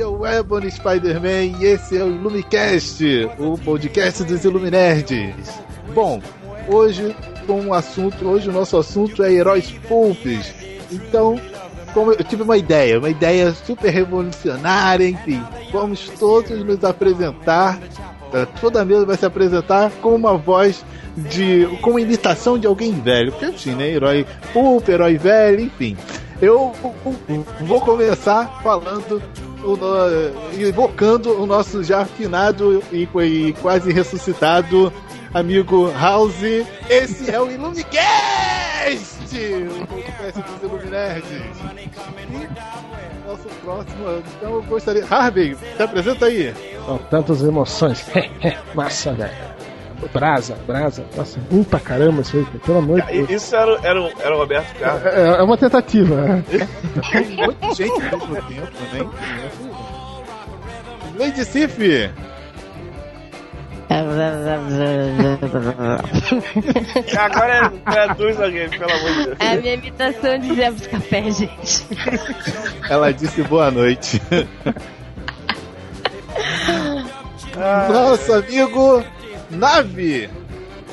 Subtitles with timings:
[0.00, 3.04] Aqui é o Ebony Spider-Man e esse é o Illumicast,
[3.38, 5.60] o podcast dos Illuminerds.
[5.94, 6.22] Bom,
[6.68, 7.14] hoje
[7.46, 10.54] com um assunto, hoje o nosso assunto é heróis pulpes.
[10.90, 11.38] Então,
[11.92, 17.78] como eu tive uma ideia, uma ideia super revolucionária, enfim, vamos todos nos apresentar,
[18.32, 20.84] eh, toda mesa vai se apresentar com uma voz
[21.16, 21.66] de.
[21.82, 23.88] com uma imitação de alguém velho, porque assim, né?
[23.88, 25.96] Herói pulp, herói velho, enfim.
[26.40, 26.72] Eu
[27.66, 29.20] vou começar falando
[29.64, 34.92] o invocando o nosso já afinado e, e quase ressuscitado
[35.32, 36.42] amigo House.
[36.88, 39.20] Esse é o Illumicast!
[39.80, 41.30] O podcast dos Illuminerds.
[41.30, 44.22] E nosso próximo.
[44.36, 45.06] Então eu gostaria.
[45.08, 46.54] Harvey, se apresenta aí.
[46.84, 48.04] São tantas emoções.
[48.74, 49.49] Massa, velho.
[50.12, 51.04] Brasa, brasa.
[51.16, 53.30] Nossa, um pra caramba isso aí, pelo amor de Deus.
[53.30, 55.04] Isso era, o- era, era o Roberto Carlos.
[55.06, 56.42] É, é uma tentativa.
[56.48, 59.12] Tem um de gente ao mesmo tempo,
[59.60, 59.66] né?
[61.18, 61.78] Lady Sif!
[67.18, 69.36] Agora é, traduz alguém, pelo amor de Deus.
[69.40, 71.86] É a minha imitação de Zé Buscapé, gente.
[72.88, 74.20] Ela disse boa noite.
[77.92, 79.04] Nosso amigo
[79.50, 80.28] Nave!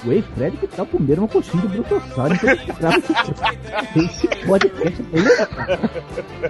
[0.06, 2.34] O ex-Fred que tá o primeiro uma coxinha de Brutossauro.
[2.36, 6.48] Então grava esse, esse podcast é.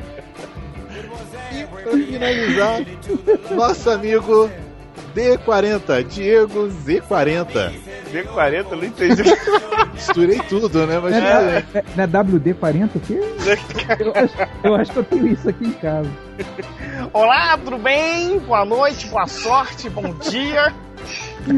[1.53, 2.81] E pra finalizar,
[3.52, 4.49] nosso amigo
[5.15, 7.71] D40, Diego Z40.
[8.11, 9.23] D40, eu não entendi.
[9.93, 10.99] Misturei tudo, né?
[10.99, 11.17] Mas É,
[11.73, 13.20] é, não é WD-40 aqui?
[13.99, 16.10] Eu acho, eu acho que eu tenho isso aqui em casa.
[17.14, 18.39] Olá, tudo bem?
[18.39, 20.73] Boa noite, boa sorte, bom dia.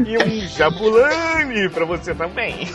[0.06, 2.68] E um jabulani pra você também.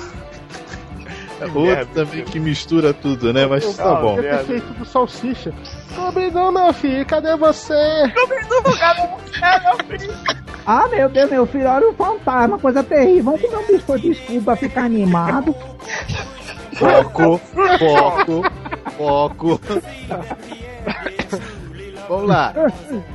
[1.54, 3.46] outro também que mistura tudo, né?
[3.46, 4.18] Mas tá Ah, bom.
[4.18, 5.54] Eu ter feito do salsicha.
[5.98, 7.06] Obrigado, meu filho.
[7.06, 7.74] Cadê você?
[10.66, 13.24] Ah, meu Deus, meu filho, olha o fantasma, coisa terrível.
[13.24, 15.56] Vamos comer um biscoito de desculpa, ficar animado.
[16.74, 17.40] Foco,
[17.80, 18.44] foco,
[18.98, 19.62] foco.
[22.08, 22.54] Vamos lá.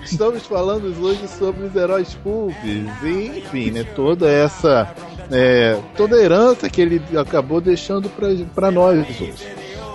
[0.05, 4.93] Estamos falando hoje sobre os heróis pulpes e, enfim, né, toda essa
[5.31, 8.11] é, toda a herança que ele acabou deixando
[8.55, 9.35] para nós hoje.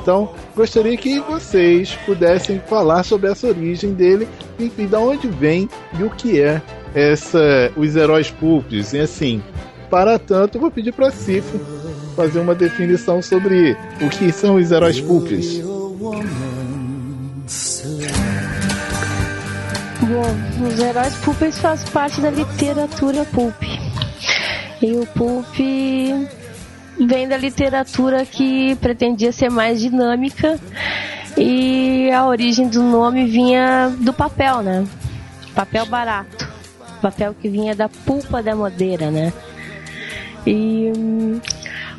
[0.01, 4.27] Então, gostaria que vocês pudessem falar sobre essa origem dele,
[4.59, 5.67] enfim, da onde vem
[5.99, 6.61] e o que é
[6.93, 8.93] essa os heróis pulpes.
[8.93, 9.41] E assim,
[9.89, 11.59] para tanto, vou pedir para Cif
[12.15, 15.61] fazer uma definição sobre o que são os heróis pulpes.
[20.01, 23.61] Bom, os heróis pulpes fazem parte da literatura pulp.
[24.81, 25.55] E o pulp
[26.99, 30.59] vem da literatura que pretendia ser mais dinâmica
[31.37, 34.85] e a origem do nome vinha do papel, né?
[35.53, 36.47] Papel barato.
[37.01, 39.33] Papel que vinha da pulpa da madeira, né?
[40.45, 41.41] E hum,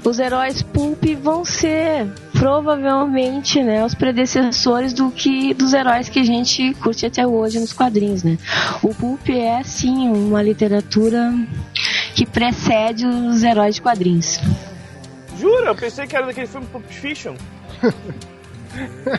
[0.05, 2.07] os heróis pulp vão ser
[2.39, 7.73] provavelmente, né, os predecessores do que dos heróis que a gente curte até hoje nos
[7.73, 8.39] quadrinhos, né?
[8.83, 11.33] O pulp é sim uma literatura
[12.15, 14.39] que precede os heróis de quadrinhos.
[15.39, 15.67] Jura?
[15.67, 17.35] Eu pensei que era daquele filme Pulp Fiction.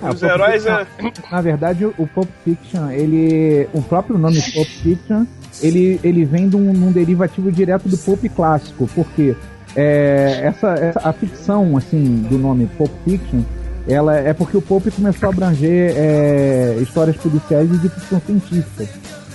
[0.01, 1.13] Ah, Os heróis Fiction- é.
[1.31, 3.67] Na verdade, o Pulp Fiction, ele.
[3.73, 5.25] O próprio nome Pulp Fiction,
[5.61, 9.35] ele, ele vem de um, num derivativo direto do Pulp clássico, porque
[9.75, 13.41] é, essa, essa- a ficção, assim, do nome Pulp Fiction,
[13.87, 18.85] ela é porque o Pulp começou a abranger é, histórias policiais e de ficção científica.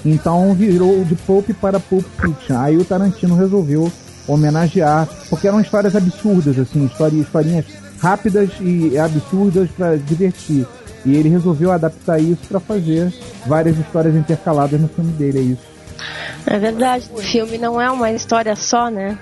[0.05, 2.59] Então virou de Pulp para Pulp Fiction.
[2.59, 3.91] Aí o Tarantino resolveu
[4.27, 7.65] homenagear, porque eram histórias absurdas, assim, histórias, historinhas
[8.01, 10.67] rápidas e absurdas para divertir.
[11.05, 13.13] E ele resolveu adaptar isso para fazer
[13.47, 15.73] várias histórias intercaladas no filme dele, é isso.
[16.47, 19.17] É verdade, o filme não é uma história só, né?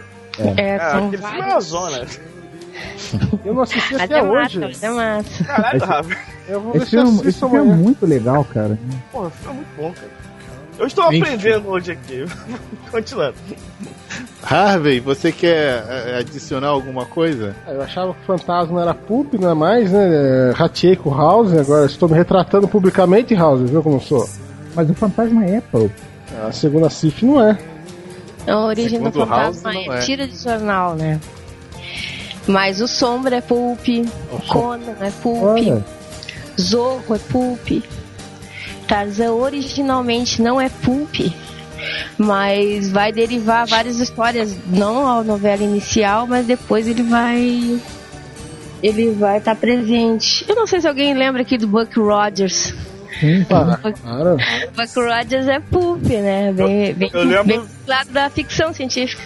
[0.56, 2.06] É, Ah, são aquele filme é uma zona.
[3.44, 4.58] Eu não assisti até é hoje.
[4.58, 5.44] massa, mas é massa.
[5.44, 6.16] Caralho, Esse- Rafa.
[6.48, 8.78] Eu vou Esse filme, esse filme é muito legal, cara.
[9.12, 10.08] Porra, o filme é muito bom, cara.
[10.78, 11.22] Eu estou Enfim.
[11.22, 12.24] aprendendo hoje aqui.
[12.90, 13.34] Continuando.
[14.42, 17.54] Harvey, você quer é, adicionar alguma coisa?
[17.66, 20.08] Ah, Eu achava que o fantasma era pulp, não é mais, né?
[20.08, 24.28] É, Rateei com o House, agora estou me retratando publicamente, House, viu como eu sou?
[24.74, 25.90] Mas o fantasma é Pulp.
[26.46, 27.58] A segunda Sif não é.
[28.50, 30.00] A origem do Segundo House, fantasma não é é.
[30.00, 31.20] tira de jornal, né?
[32.46, 33.86] Mas o Sombra é Pulp,
[34.48, 35.84] Conan é Pulp, Olha,
[36.60, 37.84] Zorro é Pulp.
[38.88, 41.14] Tarzan originalmente não é Pulp,
[42.18, 47.80] mas vai derivar várias histórias, não a novela inicial, mas depois ele vai
[48.82, 50.44] ele vai estar presente.
[50.48, 52.74] Eu não sei se alguém lembra aqui do Buck Rogers.
[53.18, 53.76] Sim, para.
[53.76, 56.52] Buck Rogers é Pulp, né?
[56.52, 59.22] Bem, bem, eu lembro- bem do lado da ficção científica.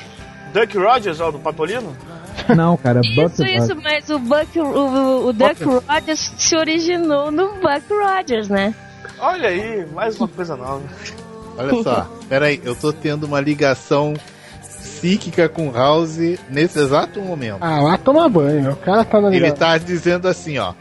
[0.53, 1.95] Duck Rogers, ó, do Patolino?
[2.57, 7.55] Não, cara, Isso, Buck isso, mas o Buck, o, o, Duck Rogers se originou no
[7.55, 8.75] Buck Rogers, né?
[9.19, 10.83] Olha aí, mais uma coisa nova.
[11.57, 14.15] Olha só, peraí, eu tô tendo uma ligação
[14.61, 16.19] psíquica com House
[16.51, 17.59] nesse exato momento.
[17.61, 18.73] Ah, lá toma banho.
[18.73, 19.57] O cara tá na Ele ligação.
[19.59, 20.75] tá dizendo assim, ó.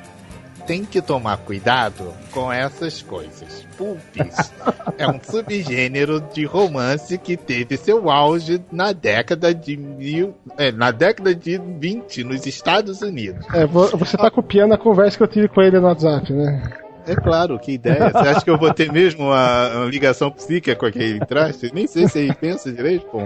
[0.65, 3.65] Tem que tomar cuidado com essas coisas.
[3.77, 4.53] Pulpis
[4.97, 10.91] é um subgênero de romance que teve seu auge na década de mil, é, na
[10.91, 13.45] década de 20 nos Estados Unidos.
[13.53, 16.61] É, vo- você tá copiando a conversa que eu tive com ele no WhatsApp, né?
[17.05, 18.09] É claro, que ideia.
[18.11, 21.69] Você acha que eu vou ter mesmo uma, uma ligação psíquica com aquele traste?
[21.73, 23.19] Nem sei se ele pensa direito, pô.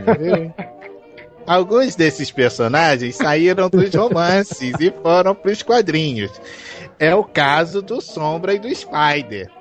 [1.45, 6.31] Alguns desses personagens saíram dos romances e foram pros quadrinhos.
[6.99, 9.51] É o caso do Sombra e do Spider.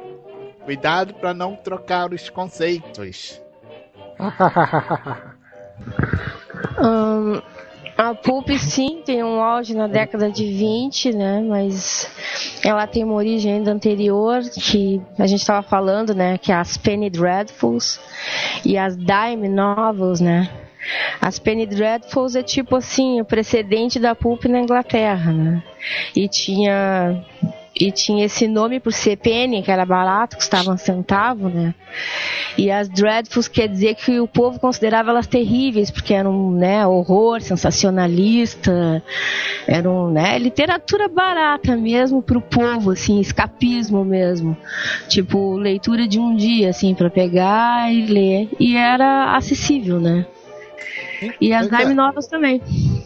[0.65, 3.41] Cuidado para não trocar os conceitos.
[6.79, 7.43] Ahn,
[7.97, 11.41] a Pulp sim tem um auge na década de 20, né?
[11.47, 12.11] Mas
[12.65, 16.37] ela tem uma origem ainda anterior, que a gente estava falando, né?
[16.39, 18.01] Que é as Penny Dreadfuls
[18.65, 20.66] e as Dime Novels, né?
[21.21, 25.63] As Penny Dreadfuls é tipo assim, o precedente da Pulp na Inglaterra, né?
[26.15, 27.25] E tinha
[27.79, 31.75] e tinha esse nome por ser penny, que era barato, custava um centavo, né?
[32.57, 37.43] E as Dreadfuls quer dizer que o povo considerava elas terríveis, porque eram, né, horror,
[37.43, 39.03] sensacionalista,
[39.67, 44.57] eram, né, literatura barata mesmo pro povo, assim, escapismo mesmo.
[45.07, 48.49] Tipo, leitura de um dia, assim, para pegar e ler.
[48.59, 50.25] E era acessível, né?
[51.41, 51.95] E as Pois é.
[51.95, 52.63] Novels também.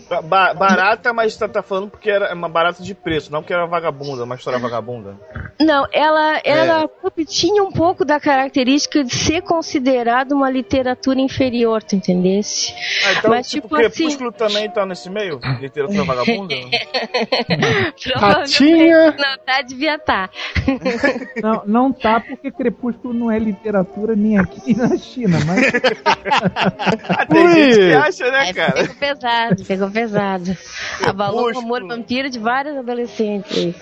[0.08, 3.52] Ba- ba- barata, mas tá, tá falando porque era uma barata de preço, não porque
[3.52, 5.16] era vagabunda, uma história vagabunda.
[5.60, 7.24] Não, ela, ela É.
[7.24, 12.72] Tinha um pouco da característica de ser considerada uma literatura inferior, tu entendesse?
[13.06, 15.38] Ah, então, Mas, tipo, tipo Crepúsculo também tá nesse meio?
[15.60, 16.54] Literatura vagabunda?
[18.16, 19.14] Ratinha.
[19.18, 20.30] Não, tá, devia estar.
[21.42, 25.70] Não, não tá porque Crepúsculo não é literatura nem aqui nem na China, mas
[27.28, 28.72] tem gente que acha, né, Aí cara?
[28.72, 30.56] pegou pesado, pegou pesado.
[31.06, 33.74] Abalou o amor vampiro de vários adolescentes.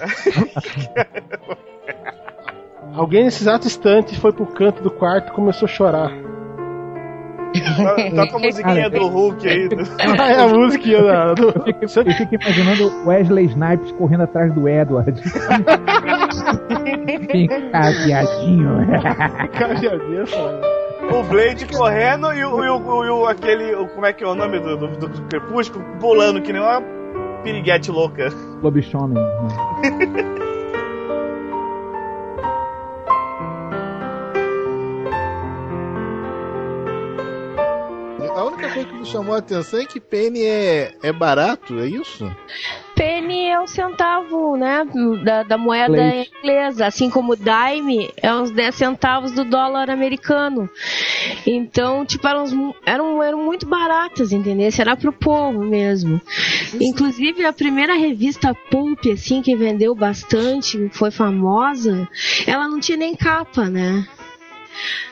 [2.95, 6.11] Alguém nesse exato instante foi pro canto do quarto e começou a chorar.
[7.49, 9.69] To- Toca a musiquinha do Hulk aí.
[9.69, 9.77] do-
[10.21, 11.49] Ah, é a música da, do...
[11.81, 15.13] eu fico imaginando Wesley Snipes correndo atrás do Edward.
[17.33, 18.87] Vem cá, viadinho.
[19.53, 20.78] Cajadia, sabe?
[21.11, 23.75] O Blade correndo e o, e o- e o- aquele.
[23.75, 25.85] o- como é que é o nome do, do, do Crepúsculo?
[26.01, 26.83] Pulando que nem uma
[27.43, 28.29] piriguete louca.
[28.63, 29.15] Lobisomem.
[29.23, 30.29] né?
[38.37, 41.87] A única coisa que me chamou a atenção é que Penny é, é barato, é
[41.87, 42.25] isso?
[42.99, 44.85] Penny é o centavo, né?
[45.25, 46.33] Da, da moeda Leite.
[46.41, 46.87] inglesa.
[46.87, 50.69] Assim como dime é uns 10 centavos do dólar americano.
[51.47, 54.69] Então, tipo, eram, uns- eram, eram muito baratas, entendeu?
[54.77, 56.21] Era pro povo mesmo.
[56.81, 62.09] Inclusive, a primeira revista Pulp, assim, que vendeu bastante, foi famosa,
[62.49, 64.05] ela não tinha nem capa, né?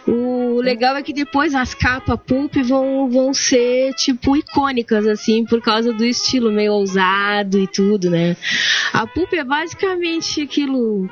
[0.07, 5.61] O legal é que depois as capas pulp vão, vão ser, tipo, icônicas, assim, por
[5.61, 8.37] causa do estilo meio ousado e tudo, né?
[8.93, 11.09] A pulp é basicamente aquilo,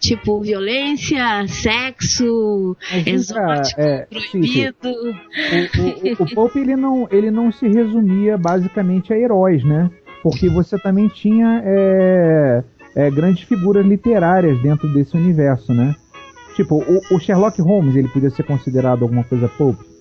[0.00, 4.88] tipo, violência, sexo, cá, exótico, é, proibido.
[4.88, 9.90] o, o, o Pope ele não, ele não se resumia basicamente a heróis, né?
[10.22, 15.94] Porque você também tinha é, é, grandes figuras literárias dentro desse universo, né?
[16.54, 19.92] Tipo, o, o Sherlock Holmes, ele podia ser considerado alguma coisa Pope?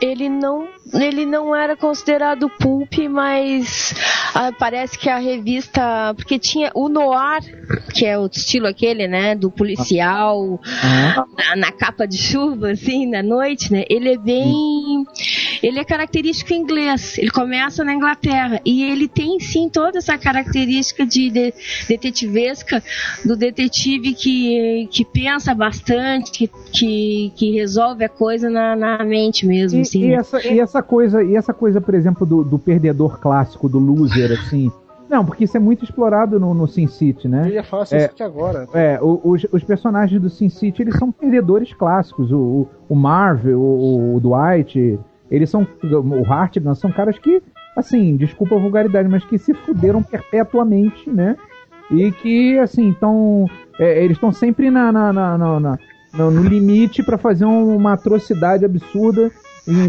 [0.00, 3.94] ele não ele não era considerado pulp, mas
[4.34, 7.42] ah, parece que a revista porque tinha o noir,
[7.92, 11.26] que é o estilo aquele, né, do policial Aham.
[11.36, 13.84] na, na capa de chuva assim, na noite, né?
[13.90, 15.04] Ele é bem
[15.62, 17.18] ele é característico inglês.
[17.18, 21.54] Ele começa na Inglaterra e ele tem sim toda essa característica de, de
[21.88, 22.82] detetivesca
[23.24, 29.46] do detetive que, que pensa bastante, que, que, que resolve a coisa na, na mente
[29.46, 29.78] mesmo.
[29.78, 30.14] E, assim, e né?
[30.14, 34.32] essa, e essa coisa, e essa coisa, por exemplo, do, do perdedor clássico, do loser,
[34.32, 34.70] assim.
[35.08, 37.48] Não, porque isso é muito explorado no, no Sin City, né?
[37.48, 38.10] Eu ia falar assim É.
[38.14, 38.68] isso agora.
[38.72, 42.30] É, os, os personagens do Sin City, eles são perdedores clássicos.
[42.30, 45.00] O, o, o Marv, o, o Dwight,
[45.30, 45.66] eles são.
[45.82, 47.42] O Hartigan, são caras que,
[47.76, 51.36] assim, desculpa a vulgaridade, mas que se fuderam perpetuamente, né?
[51.90, 53.46] E que, assim, então.
[53.78, 55.78] eles estão sempre na, na, na- na-
[56.12, 59.30] no, limite pra fazer um- uma atrocidade absurda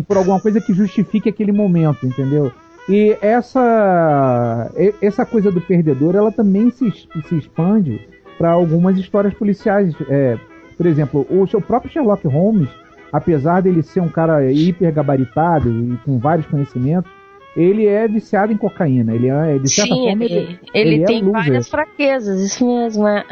[0.08, 2.52] por alguma coisa que justifique aquele momento, entendeu?
[2.88, 4.72] E essa
[5.02, 8.00] essa coisa do perdedor, ela também se, se expande
[8.38, 9.94] para algumas histórias policiais.
[10.10, 10.38] É,
[10.78, 12.70] por exemplo, o seu próprio Sherlock Holmes,
[13.12, 17.12] apesar dele ser um cara hiper gabaritado e com vários conhecimentos,
[17.56, 19.14] ele é viciado em cocaína.
[19.14, 21.32] Ele é, de certa Sim, forma, ele, ele, ele ele é tem loser.
[21.44, 23.06] várias fraquezas, isso mesmo.
[23.08, 23.26] é.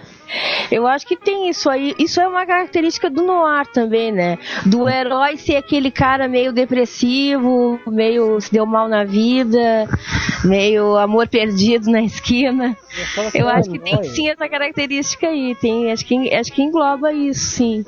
[0.70, 1.96] Eu acho que tem isso aí.
[1.98, 4.38] Isso é uma característica do noir também, né?
[4.66, 9.88] Do herói ser aquele cara meio depressivo, meio se deu mal na vida,
[10.44, 12.78] meio amor perdido na esquina.
[13.34, 15.56] Eu acho que tem sim essa característica aí.
[15.56, 17.86] Tem, acho, que, acho que engloba isso, sim.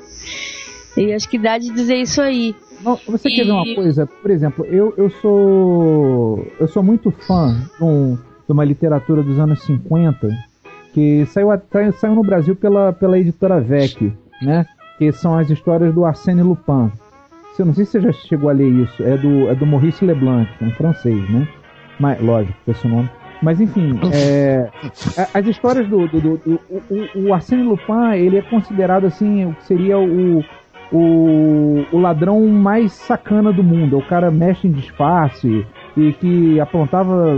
[0.96, 2.54] E acho que dá de dizer isso aí.
[3.08, 4.06] Você quer E- ver uma coisa?
[4.06, 9.38] Por exemplo, eu, eu sou eu sou muito fã de, um- de uma literatura dos
[9.38, 10.28] anos 50
[10.92, 11.48] que saiu,
[11.94, 14.66] saiu no Brasil pela, pela editora VEC, né?
[14.98, 16.90] Que são as histórias do Arsène Lupin.
[17.58, 19.02] Eu não sei se você já chegou a ler isso.
[19.02, 21.46] É do, é do Maurice Leblanc, é um francês, né?
[22.00, 23.08] Mas, lógico, esse nome.
[23.42, 24.68] Mas enfim, é,
[25.34, 29.46] as histórias do, do, do- do- o, o- o Arsène Lupin, ele é considerado assim,
[29.46, 30.44] o que seria o,
[30.92, 33.98] o, o ladrão mais sacana do mundo.
[33.98, 37.36] O cara mexe em disfarce e que aprontava,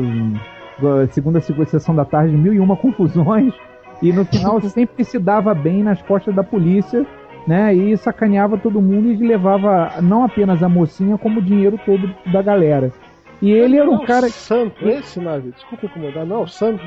[1.10, 3.54] segundo a segunda sessão da tarde, mil e uma confusões.
[4.02, 7.06] E no final sempre se dava bem nas costas da polícia,
[7.46, 7.72] né?
[7.72, 12.42] E sacaneava todo mundo e levava não apenas a mocinha, como o dinheiro todo da
[12.42, 12.92] galera.
[13.40, 14.28] E ele era um Não, cara.
[14.28, 15.50] Santo, esse nave.
[15.50, 16.82] Desculpa incomodar, não, Santo.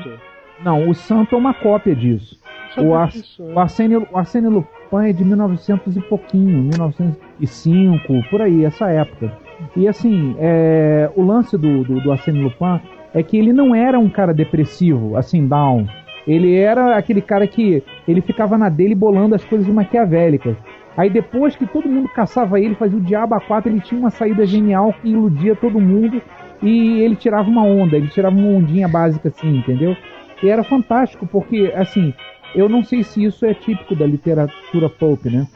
[0.64, 2.38] Não, o Santo é uma cópia disso.
[2.76, 8.42] O, é Ar o, Arsène, o Arsène Lupin é de 1900 e pouquinho, 1905, por
[8.42, 9.32] aí, essa época.
[9.76, 12.80] E assim, é, o lance do, do, do Arsène Lupin
[13.14, 15.86] é que ele não era um cara depressivo, assim, down.
[16.26, 20.56] Ele era aquele cara que ele ficava na dele bolando as coisas maquiavélicas.
[20.96, 24.10] Aí depois que todo mundo caçava ele, fazia o diabo a quatro, ele tinha uma
[24.10, 26.20] saída genial que iludia todo mundo
[26.60, 29.96] e ele tirava uma onda, ele tirava uma ondinha básica assim, entendeu?
[30.42, 32.12] E era fantástico, porque, assim,
[32.54, 35.46] eu não sei se isso é típico da literatura pulp, né?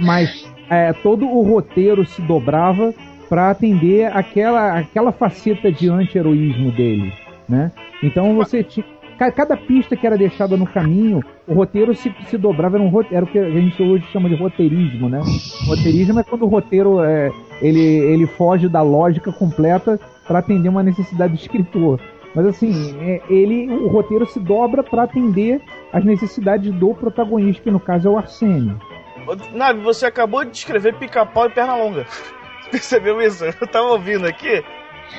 [0.00, 2.92] Mas é, todo o roteiro se dobrava
[3.28, 7.12] para atender aquela, aquela faceta de anti-heroísmo dele,
[7.48, 7.70] né?
[8.02, 8.84] Então você tinha.
[9.18, 12.92] ca- Cada pista que era deixada no caminho, o roteiro se, se dobrava, era, um,
[13.10, 15.20] era o que a gente hoje chama de roteirismo, né?
[15.66, 17.30] Roteirismo é quando o roteiro é,
[17.62, 22.00] ele, ele foge da lógica completa para atender uma necessidade do escritor.
[22.34, 25.60] Mas assim, é, ele, o roteiro se dobra para atender
[25.92, 28.78] as necessidades do protagonista, que no caso é o Arsênio.
[29.26, 32.06] Ô, Navi, você acabou de descrever pica-pau e perna longa.
[32.70, 33.44] Percebeu isso?
[33.44, 34.64] Eu tava ouvindo aqui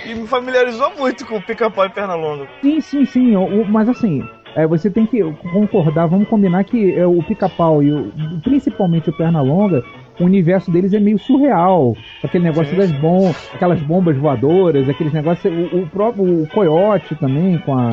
[0.05, 2.47] e me familiarizou muito com pica-pau e perna longa.
[2.61, 3.33] Sim, sim, sim.
[3.69, 4.21] mas assim,
[4.55, 9.13] é, você tem que concordar, vamos combinar que é, o pica-pau e o, principalmente o
[9.13, 9.83] Pernalonga,
[10.19, 11.95] o universo deles é meio surreal.
[12.23, 15.53] Aquele negócio Sim, das bombas, aquelas bombas voadoras, aqueles negócios.
[15.71, 17.91] O, o próprio o coiote também, com a.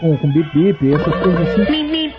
[0.00, 2.12] Com, com bip bip, essas coisas assim.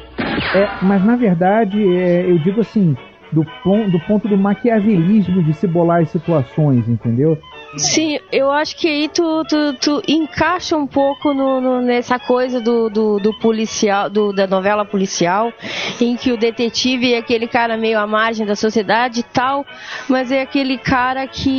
[0.55, 2.95] É, mas na verdade, é, eu digo assim,
[3.31, 7.37] do, pon, do ponto do maquiavelismo de se bolar as situações, entendeu?
[7.75, 12.61] Sim, eu acho que aí tu, tu, tu encaixa um pouco no, no- nessa coisa
[12.61, 15.51] do, do, do policial, do, da novela policial,
[15.99, 19.65] em que o detetive é aquele cara meio à margem da sociedade e tal,
[20.07, 21.49] mas é aquele cara que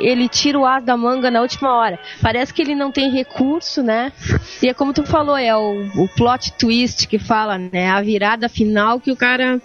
[0.00, 1.98] ele tira o ar da manga na última hora.
[2.22, 4.12] Parece que ele não tem recurso, né?
[4.62, 7.90] E é como tu falou, é o, o plot twist que fala, né?
[7.90, 9.60] A virada final que o cara,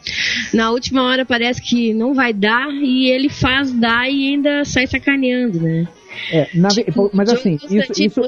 [0.54, 4.88] na última hora, parece que não vai dar e ele faz dar e ainda sai
[4.88, 5.83] sacaneando, né?
[6.32, 8.22] É, na Tipo, mas assim, isso, isso,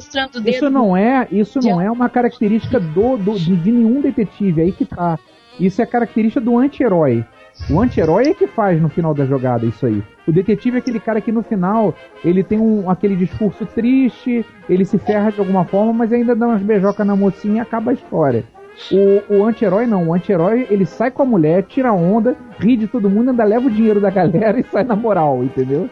[0.56, 4.72] Isso não é, isso não é uma característica do, do- de, de nenhum detetive, aí
[4.72, 5.18] que tá.
[5.60, 7.24] Isso é característica do anti-herói.
[7.70, 10.04] O anti-herói é que faz no final da jogada isso aí.
[10.28, 14.84] O detetive é aquele cara que no final ele tem um, aquele discurso triste, ele
[14.84, 17.94] se ferra de alguma forma, mas ainda dá umas beijocas na mocinha e acaba a
[17.94, 18.44] história.
[18.92, 22.88] O, o anti-herói não, o anti-herói ele sai com a mulher, tira onda, ri de
[22.88, 25.90] todo mundo, ainda leva o dinheiro da galera e sai na moral, entendeu?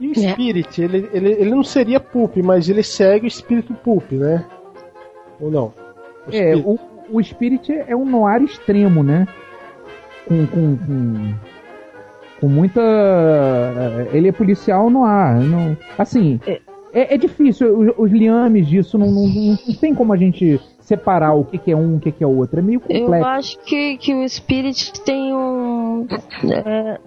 [0.00, 4.12] E o Spirit, ele, ele, ele não seria Pulp, mas ele segue o espírito Pulp,
[4.12, 4.44] né?
[5.40, 5.72] Ou não?
[6.26, 6.78] O É, o,
[7.10, 9.26] o Spirit é um noir extremo, né?
[10.26, 11.34] Com, com, com,
[12.40, 12.80] com muita.
[14.12, 15.40] Ele é policial noir.
[15.42, 16.38] Não, assim,
[16.92, 17.76] é, é difícil.
[17.78, 21.58] Os, os liames disso não, não, não- não tem como a gente separar o que,
[21.58, 22.58] que é um o que, que é outro.
[22.60, 23.28] É meio Eu complexo.
[23.28, 26.06] acho que, que o Spirit tem um.
[26.50, 26.98] é,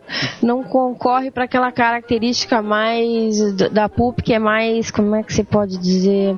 [0.42, 4.92] não concorre para aquela característica mais da- Pulp, que é mais.
[4.92, 6.38] Como é que se pode dizer?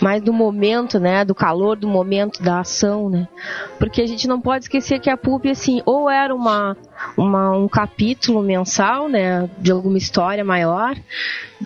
[0.00, 1.24] Mais do momento, né?
[1.24, 3.26] Do calor do momento da ação, né?
[3.78, 6.76] Porque a gente não pode esquecer que a Pulp, assim, ou era uma,
[7.16, 9.48] uma, um capítulo mensal, né?
[9.58, 10.94] De alguma história maior,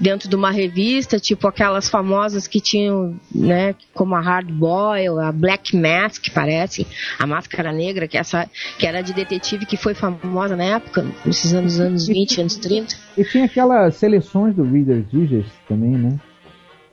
[0.00, 3.74] dentro de uma revista, tipo aquelas famosas que tinham, né?
[3.94, 6.86] Como a Hard Boy, a Black Mask, parece,
[7.18, 11.52] a Máscara Negra, que, essa, que era de detetive que foi famosa na época, nesses
[11.52, 12.94] anos, anos 20, anos 30.
[13.16, 16.18] E tinha aquelas seleções do Reader's Digest também, né?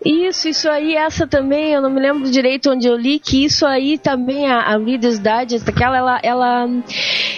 [0.05, 3.65] Isso, isso aí, essa também, eu não me lembro direito onde eu li, que isso
[3.65, 6.67] aí também, a, a Reader's Digest, aquela, ela, ela,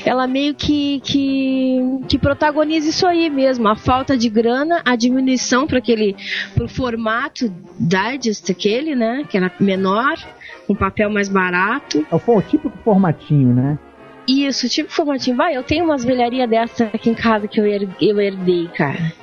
[0.06, 5.66] ela meio que, que, que protagoniza isso aí mesmo, a falta de grana, a diminuição
[5.66, 6.14] para aquele,
[6.56, 10.16] pro formato Digest aquele, né, que era menor,
[10.68, 13.80] um papel mais barato, É o fo- o típico formatinho, né?
[14.28, 17.88] isso, tipo formatinho, vai, eu tenho umas velharias dessas aqui em casa que eu, her-
[18.02, 19.14] eu herdei, cara.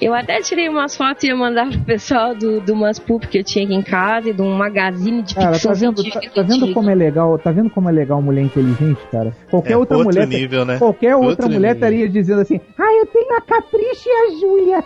[0.00, 3.38] Eu até tirei umas fotos e ia mandar pro pessoal do, do umas pulp que
[3.38, 6.20] eu tinha aqui em casa e de um magazine de Cara, ficção tá vendo, tá,
[6.34, 7.38] tá vendo como é legal?
[7.38, 9.32] Tá vendo como é legal mulher inteligente, cara?
[9.50, 10.26] Qualquer É outra outro mulher.
[10.26, 10.78] nível, né?
[10.78, 11.88] Qualquer outra Outro mulher nível.
[11.88, 14.84] estaria dizendo assim: Ah, eu tenho a Capricha e a Júlia.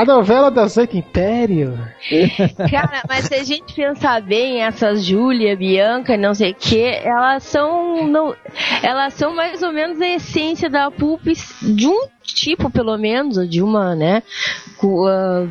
[0.00, 1.78] A novela das Oito Império.
[2.70, 7.42] Cara, mas se a gente pensar bem, essas Júlia, Bianca, não sei o que, elas
[7.44, 8.06] são.
[8.08, 8.34] Não,
[8.82, 11.22] elas são mais ou menos a essência da pulp
[11.62, 14.22] de um tipo, pelo menos, ou de uma, né?
[15.08, 15.46] ah,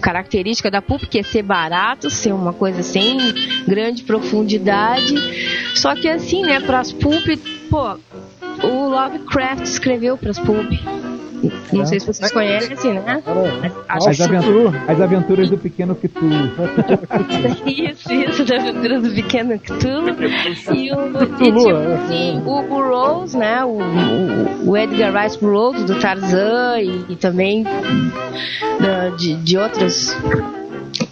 [0.00, 3.18] característica da pulp que é ser barato, ser uma coisa sem
[3.66, 5.14] grande profundidade.
[5.74, 7.26] Só que assim, né, pras pulp,
[7.68, 7.98] pô,
[8.62, 10.70] o Lovecraft escreveu pras pulp.
[11.72, 13.20] Não sei se vocês conhecem, né?
[13.88, 16.52] Acho As, que aventu- as aventuras do pequeno Cthulhu.
[17.66, 20.08] Isso, isso, da aventura do pequeno Cthulhu.
[20.72, 21.94] E o, e, Cthulhu, tipo é.
[21.94, 23.64] assim, o Burroughs, né?
[23.64, 27.64] O, o, o Edgar Rice Burroughs, do Tarzan, e, e também
[28.80, 30.16] da- de, de outras.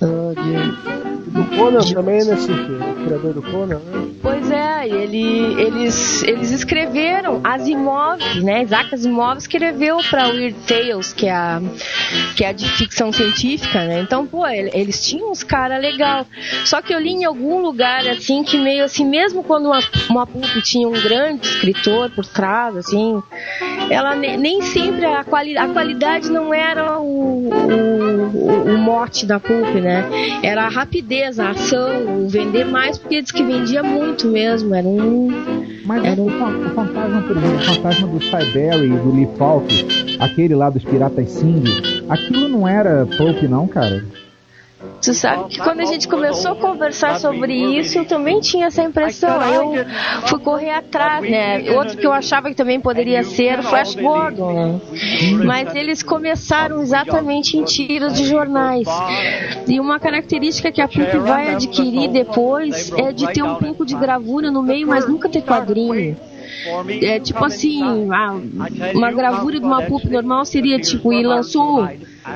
[0.00, 2.52] Do Conan também, né, Cif?
[2.52, 4.08] O criador do Conan, né?
[4.22, 8.62] Pois é, ele, eles, eles escreveram Asimov, né?
[8.62, 11.60] Isaac Asimov escreveu para Weird Tales, que é a
[12.34, 14.00] que é a de ficção científica, né?
[14.00, 16.26] Então, pô, ele- eles tinham uns caras legal.
[16.64, 19.78] Só que eu li em algum lugar assim que meio assim, mesmo quando uma,
[20.10, 23.22] uma pulp tinha um grande escritor por trás, assim,
[23.88, 27.99] ela ne- nem sempre a, quali a qualidade não era o, o,
[28.34, 30.04] o- o mote da pulp, né?
[30.42, 34.74] Era a rapidez, a ação, o vender mais, porque diz que vendia muito mesmo.
[34.74, 35.28] Era um.
[35.84, 39.28] Mas Era o, fa- o fantasma, por exemplo, o fantasma do Cyberry e do Lee
[39.36, 39.66] Falk,
[40.20, 41.64] aquele lá dos Piratas Sing,
[42.08, 44.04] aquilo não era Pulp, não, cara?
[45.02, 48.82] Tu sabe que quando a gente começou a conversar sobre isso, eu também tinha essa
[48.82, 49.40] impressão.
[49.74, 49.86] Eu
[50.26, 51.70] fui correr atrás, né?
[51.72, 54.80] Outro que eu achava que também poderia ser o Flash Gordon, né?
[55.44, 58.86] Mas eles começaram exatamente em tiras de jornais.
[59.66, 63.94] E uma característica que a Pulp vai adquirir depois é de ter um pouco de
[63.94, 66.16] gravura no meio, mas nunca ter quadrinho.
[67.02, 67.82] É tipo assim,
[68.94, 71.88] uma gravura de uma pulp normal seria tipo, e lançou,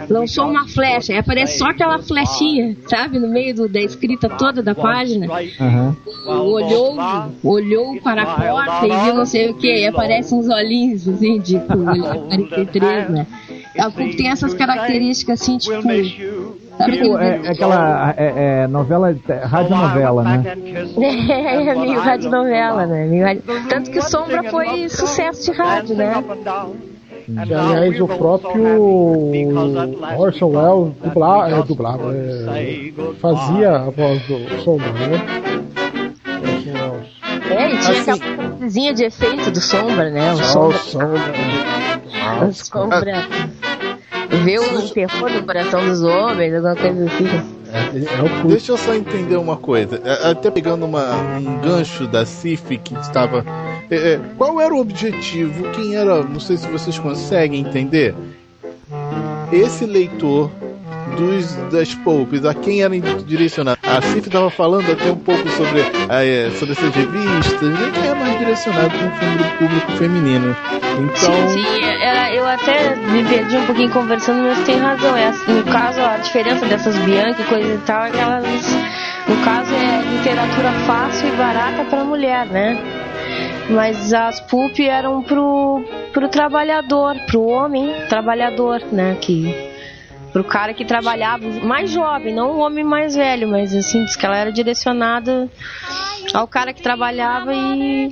[0.09, 4.62] lançou uma flecha, e aparece só aquela flechinha, sabe, no meio do- da escrita toda
[4.62, 5.27] da página.
[5.61, 5.96] Aham.
[6.27, 6.96] Olhou,
[7.42, 11.40] olhou para a porta e viu não sei o que, e aparecem uns olhinhos assim,
[11.40, 13.27] tipo, olhar 43, né?
[13.79, 15.72] A pulp tem essas características assim, tipo.
[16.84, 20.42] Tipo, é, é aquela é, é, novela, é, radionovela, né?
[21.00, 23.38] É, meio rádio novela, né?
[23.68, 26.22] Tanto que Sombra foi sucesso de rádio, né?
[27.24, 29.32] Que, aliás, o próprio
[30.18, 35.24] Orson Welles dubla, é, dublava, é, fazia a voz do Sombra, né?
[36.26, 37.14] Orson Welles.
[37.50, 40.20] É, e tinha Assim- aquela coisinha de efeito do Sombra, né?
[40.20, 40.78] O Ah, o Sombra.
[40.78, 41.22] Sombra.
[42.48, 43.26] O Sombra.
[44.42, 47.27] Vê o terror no coração dos homens, alguma coisa assim.
[47.73, 48.47] É, é.
[48.49, 50.01] Deixa eu só entender uma coisa.
[50.05, 53.44] É, Até pegando uma- um gancho da CIF que estava.
[53.90, 55.70] é, é, qual era o objetivo?
[55.73, 56.23] Quem era.
[56.23, 58.14] Não sei se vocês conseguem entender.
[59.53, 60.51] Esse leitor
[61.14, 62.94] dos, das Popes, a quem era
[63.27, 63.79] direcionado?
[63.83, 67.92] A Cif estava falando até um pouco sobre, é, sobre essas revistas, né?
[68.07, 70.57] é mais direcionado para um público feminino.
[70.98, 71.48] Então...
[71.48, 71.85] Sim, sim,
[72.35, 75.16] eu até me perdi um pouquinho conversando, mas tem razão.
[75.16, 78.44] É, no caso, a diferença dessas Bianca e coisa e tal é que elas,
[79.29, 82.77] no caso, é literatura fácil e barata para mulher, né?
[83.70, 89.16] Mas as pulp eram pro, pro trabalhador, pro homem trabalhador, né?
[89.20, 89.73] Que
[90.35, 94.27] pro cara que trabalhava, mais jovem, não um homem mais velho, mas assim, diz que
[94.27, 95.49] ela era direcionada
[96.35, 98.11] ao cara que trabalhava e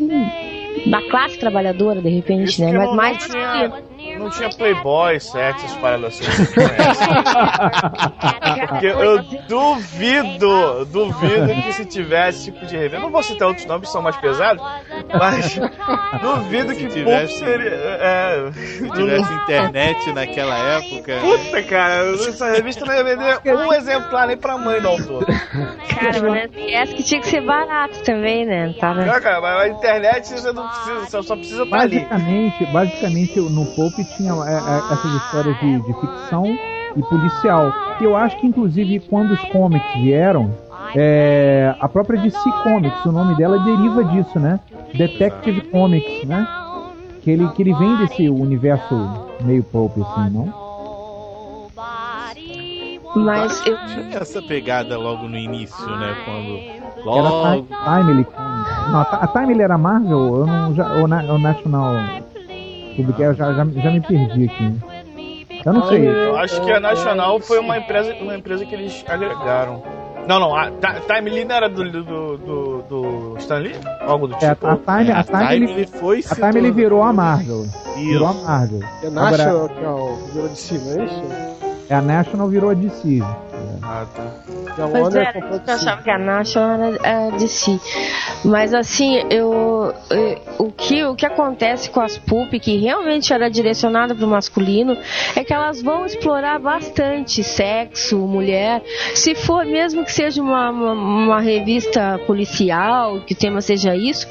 [0.87, 2.73] da classe trabalhadora, de repente, Isso né?
[2.73, 3.73] Mas não, mais tinha,
[4.19, 6.25] não tinha Playboy, sexo, essas paradas assim.
[8.69, 13.01] Porque eu duvido, duvido que se tivesse tipo de revista.
[13.01, 14.63] Não vou citar outros nomes que são mais pesados,
[15.18, 15.59] mas
[16.20, 17.70] duvido que tivesse- Pulp seria.
[17.70, 21.14] É, Se tivesse internet naquela época.
[21.20, 25.25] Puta, cara, essa revista não ia vender um exemplar nem pra mãe do autor.
[25.25, 28.75] cara, mas essa que tinha que ser barato também, né?
[28.81, 29.05] Tava...
[29.05, 32.01] Não, cara, mas a internet você não precisa, você só precisa estar ali.
[32.01, 36.44] Basicamente, basicamente no Pope tinha é, é, essas histórias de, de ficção
[36.96, 37.72] e policial.
[37.98, 40.55] Que eu acho que inclusive quando os comics vieram,
[40.95, 44.61] é, a própria DC Comics, o nome dela deriva disso, né?
[44.95, 46.47] Detective Comics, né?
[47.23, 48.95] Que ele, que ele vem desse universo
[49.43, 50.63] meio Pope, assim, não?
[53.15, 56.17] Mas eu, Tinha essa pegada logo no início, né?
[56.25, 56.59] Quando.
[57.19, 57.63] Era Logo.
[57.63, 58.27] Ti- Timely.
[58.91, 60.37] Não, a Ti- a Timely era Marvel?
[60.41, 61.95] Eu não, já, ou, na, ou National
[62.97, 64.77] Public, eu já, já, já me perdi aqui.
[65.65, 66.09] Eu não sei.
[66.09, 69.83] Eu acho que a Nacional foi uma empresa, uma empresa que eles agregaram.
[70.27, 72.03] Não, não, a Ti- Time não era do, do,
[72.39, 73.75] do, do Stan Lee?
[74.03, 74.67] Algo do É, a, tipo?
[74.67, 77.67] a Time, a A Timely, Time foi a Timely tornando- virou a Marvel.
[77.97, 78.45] Virou a Isso.
[78.45, 78.81] Marvel.
[79.03, 80.81] É Agora- que é o virou de cima,
[81.88, 81.92] é?
[81.95, 83.21] É, a National virou a DC.
[83.83, 84.23] Ah, tá.
[84.79, 87.81] E a Pois Warner é, eu achava que a National era é, de si.
[88.45, 93.51] Mas assim, eu, eu- o, que, o que acontece com as pulp, que realmente era
[93.51, 94.97] direcionada para o masculino,
[95.37, 98.83] é que elas vão explorar bastante sexo, mulher.
[99.14, 104.27] Se for, mesmo que seja uma, uma, uma revista policial, que o tema seja isso,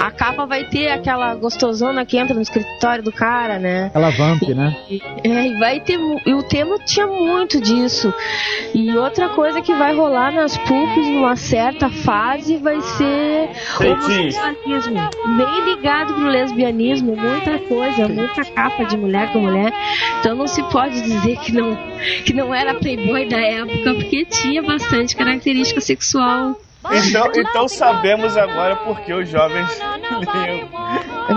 [0.00, 3.86] a capa vai ter aquela gostosona que entra no escritório do cara, né?
[3.86, 4.76] Aquela Vamp, né?
[5.24, 5.98] É, e vai ter.
[6.26, 8.12] E o tema tinha muito disso.
[8.74, 14.94] E outra coisa que vai rolar nas pulps numa certa fase vai ser homossexualismo.
[15.36, 19.72] Bem ligado pro lesbianismo, muita coisa, muita capa de mulher com mulher.
[20.20, 21.76] Então não se pode dizer que não,
[22.24, 26.58] que não era playboy da época, porque tinha bastante característica sexual.
[26.92, 30.68] Então, então sabemos agora porque os jovens liam.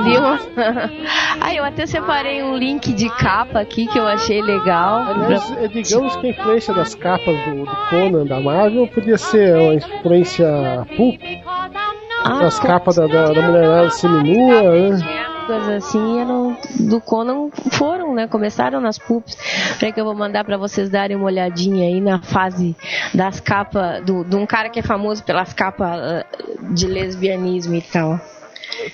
[0.04, 0.22] Viu?
[1.42, 5.04] Aí eu até separei um link de capa aqui que eu achei legal.
[5.08, 9.56] Aliás, é, digamos que a influência das capas do, do Conan da Marvel podia ser
[9.56, 10.48] uma influência
[10.96, 11.20] pulp,
[12.24, 15.19] Ah, as capas da, da, da mulherada seminua, né?
[15.50, 18.28] Épocas assim eram do Conan foram, né?
[18.28, 19.36] Começaram nas pulps.
[19.80, 22.76] Peraí que eu vou mandar pra vocês darem uma olhadinha aí na fase
[23.14, 26.26] das capas do, de um cara que é famoso pelas capas ah,
[26.72, 28.20] de lesbianismo e tal.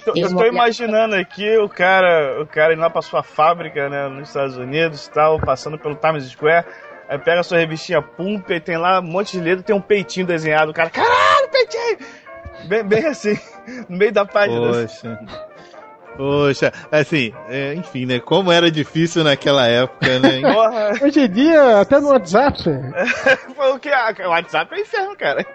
[0.06, 3.90] Eu tô- Eu tô imaginando aqui o cara, o cara indo lá pra sua fábrica,
[3.90, 6.66] né, nos Estados Unidos e tal, passando pelo Times Square.
[7.08, 9.82] Aí pega a sua revistinha Pump e tem lá um monte de letra, tem um
[9.82, 10.72] peitinho desenhado.
[10.72, 11.98] O cara, caralho, peitinho!
[12.68, 13.38] Bem, bem assim,
[13.88, 14.60] no meio da página.
[14.72, 15.20] Poxa.
[16.18, 18.20] Poxa, assim, é, enfim, né?
[18.20, 20.42] Como era difícil naquela época, né?
[20.54, 22.64] Porra, Hoje em dia, até no WhatsApp,
[23.56, 23.90] foi o que?
[23.90, 25.46] Ah, o WhatsApp é inferno, cara.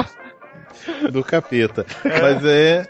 [1.10, 1.84] do capeta.
[2.04, 2.86] Mas é.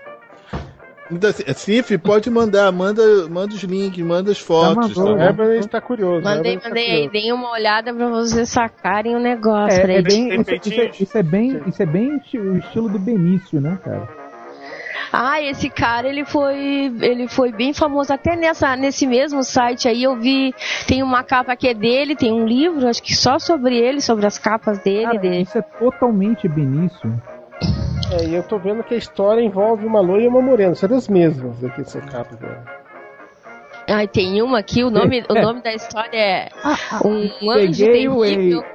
[1.11, 4.77] Então, assim, Cif, pode mandar, manda, manda os links, manda as fotos.
[4.77, 5.25] mandou, tá o bom?
[5.25, 6.23] Eber está curioso.
[6.23, 7.11] Mandei, mandei aí, curioso.
[7.11, 9.77] deem uma olhada pra vocês sacarem o negócio.
[9.77, 12.99] É, é bem, isso, isso é, isso é bem, isso é bem o estilo do
[13.01, 14.20] Benício, né, cara?
[15.13, 20.03] Ah, esse cara, ele foi, ele foi bem famoso até nessa, nesse mesmo site aí.
[20.05, 20.55] Eu vi,
[20.87, 24.27] tem uma capa que é dele, tem um livro, acho que só sobre ele, sobre
[24.27, 25.05] as capas dele.
[25.05, 27.13] Cara, de- isso é totalmente Benício.
[28.21, 30.75] É, e eu tô vendo que a história envolve uma loira e uma morena.
[30.75, 32.35] São as mesmas aqui, seu capo.
[32.41, 32.80] Né?
[33.91, 36.49] Ai, tem uma aqui, o nome, o nome da história é
[37.05, 38.65] Um Anjo Peguei o Terrível.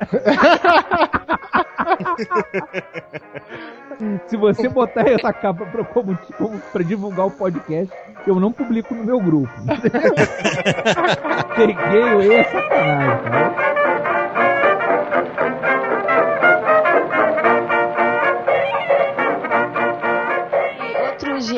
[4.27, 7.89] Se você botar essa capa pra, como, como, pra divulgar o podcast,
[8.27, 9.53] eu não publico no meu grupo.
[11.55, 14.54] Peguei o é sacanagem, cara.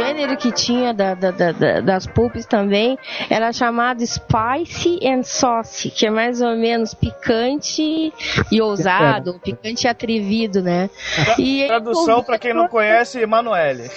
[0.08, 2.98] Gênero gênero que tinha da, da, da, das pulps também
[3.30, 8.14] era chamado Spicy and Saucy, que é mais ou menos picante
[8.52, 9.40] e ousado, é.
[9.40, 10.90] picante e atrevido, né?
[11.38, 13.90] E Tradução para quem não conhece, Emanuele.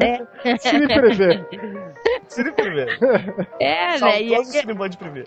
[0.00, 0.56] É.
[0.58, 1.44] Cine Privé.
[2.28, 2.98] Cine Privé.
[3.60, 4.22] É, né?
[4.22, 4.42] E aí,
[4.88, 5.24] de Privé.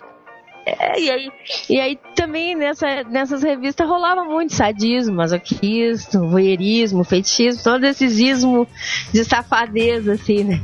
[0.64, 1.32] É, e aí,
[1.68, 8.66] e aí também nessa, nessas revistas rolava muito sadismo, masoquismo, voyeurismo, fetichismo, todo esses ismo
[9.12, 10.60] de safadeza, assim, né?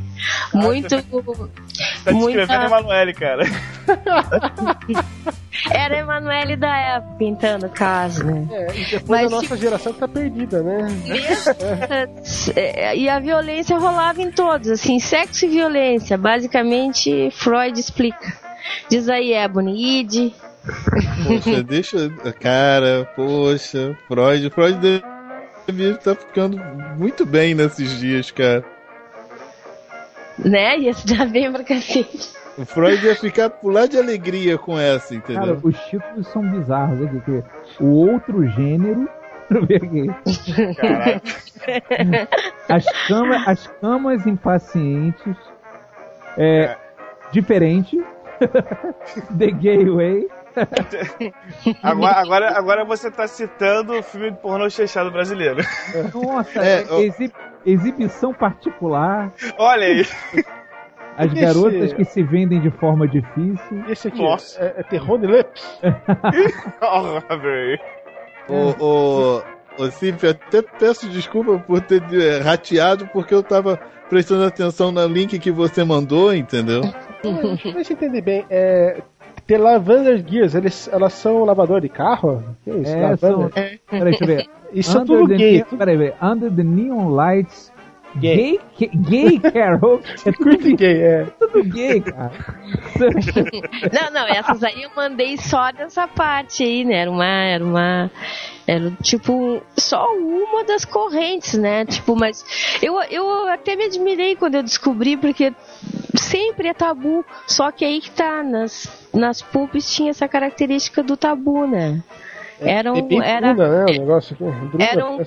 [0.55, 0.89] Muito.
[0.89, 2.39] Tá muita...
[2.39, 3.45] descrevendo Emanuele, cara.
[5.71, 8.47] Era Emanuele da época, pintando o caso, né?
[8.51, 10.87] É, e depois Mas, a nossa tipo, geração tá perdida, né?
[12.55, 16.17] É, e a violência rolava em todos, assim, sexo e violência.
[16.17, 18.48] Basicamente, Freud explica.
[18.89, 20.33] Diz aí, Ebony, id.
[21.27, 22.11] Poxa, deixa.
[22.41, 24.51] Cara, poxa, Freud.
[24.51, 25.03] Freud
[25.67, 26.59] deve estar tá ficando
[26.97, 28.65] muito bem nesses dias, cara.
[30.39, 30.79] Né?
[30.79, 32.37] Ia se dar bem pra cacete.
[32.57, 35.43] O Freud ia ficar pular de alegria com essa, entendeu?
[35.43, 37.01] Cara, os títulos são bizarros.
[37.03, 37.43] Aqui,
[37.81, 39.09] o outro gênero.
[42.69, 45.37] as, cama, as camas impacientes.
[46.37, 46.77] É, é.
[47.33, 47.99] Diferente.
[49.39, 50.29] The Gay Way.
[51.83, 55.63] agora, agora, agora você está citando o filme de pornô fechado brasileiro.
[56.15, 57.33] Nossa, é, é exib
[57.65, 59.33] exibição particular.
[59.59, 60.07] Olha aí.
[61.17, 61.95] As garotas esse...
[61.97, 63.85] que se vendem de forma difícil.
[63.89, 64.61] Esse aqui Nossa.
[64.63, 65.81] é, é Terror de Lips.
[66.81, 67.21] oh,
[68.49, 69.43] o, o,
[69.79, 75.07] o Cip, até peço desculpa por ter é, rateado, porque eu tava prestando atenção no
[75.07, 76.83] link que você mandou, entendeu?
[77.75, 78.45] Deixa eu entender bem.
[78.49, 79.03] É,
[79.47, 82.45] The Lavender Gears, eles, elas são lavador de carro?
[82.65, 82.97] Que é isso?
[82.97, 83.49] É, são...
[83.49, 84.47] Peraí, deixa eu ver.
[84.73, 85.65] Isso é tudo gay.
[85.65, 86.15] Peraí, peraí.
[86.23, 87.73] Under the Neon Lights.
[88.17, 90.01] Gay, gay, gay Carol.
[90.25, 91.25] É tudo gay, é.
[91.39, 92.33] Tudo gay, cara.
[93.93, 97.03] não, não, essas aí eu mandei só dessa parte aí, né?
[97.03, 97.27] Era uma.
[97.27, 98.11] Era uma.
[98.69, 101.87] Era tipo só uma das correntes, né?
[101.87, 102.45] Tipo, mas
[102.83, 105.55] eu, eu até me admirei quando eu descobri, porque
[106.15, 107.25] sempre é tabu.
[107.47, 112.03] Só que aí que tá, nas, nas pubs tinha essa característica do tabu, né?
[112.61, 113.23] É, era um.
[113.23, 113.85] É era, Bruna, né?
[113.85, 114.45] O negócio aqui.
[114.45, 115.23] Bruna era um...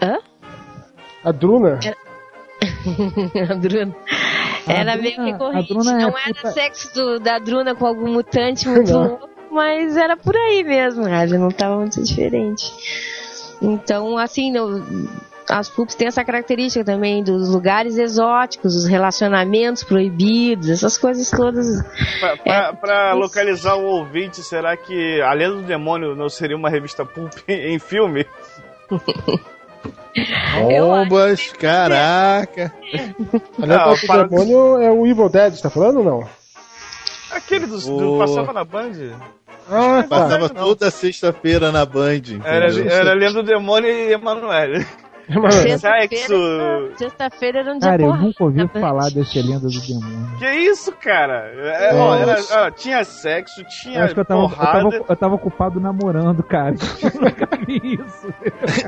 [0.00, 0.18] Hã?
[1.22, 1.80] A Druna?
[1.84, 3.52] Era...
[3.52, 3.96] a Druna.
[4.66, 5.74] Era a meio recorrente.
[5.74, 6.50] Não é era puta...
[6.52, 11.26] sexo do, da Druna com algum mutante muito louco, mas era por aí mesmo, né?
[11.26, 12.72] não estava muito diferente.
[13.60, 15.08] Então, assim, no,
[15.48, 21.66] as pubs têm essa característica também dos lugares exóticos, os relacionamentos proibidos, essas coisas todas.
[22.80, 27.04] Para é, localizar o ouvinte, será que A Lenda do Demônio não seria uma revista
[27.04, 28.26] pulp em filme?
[30.54, 32.72] Bombas, caraca!
[33.62, 34.24] A Lenda do para...
[34.24, 36.45] Demônio é o Evil Dead, você tá falando ou não?
[37.30, 38.92] Aquele do, do passava na Band?
[39.68, 40.08] Ah, tá.
[40.08, 42.22] Passava toda sexta-feira na Band.
[42.44, 44.86] Era, era Lenda do Demônio e Emanuele.
[45.28, 50.38] Sexta-feira sexta era um dia Cara, eu nunca ouvi falar desse Lenda do Demônio.
[50.38, 51.52] Que isso, cara?
[51.56, 55.16] É, ó, era, ó, tinha sexo, tinha eu acho que eu tava, eu tava, eu
[55.16, 56.74] tava, ocupado namorando, cara.
[57.68, 58.34] isso.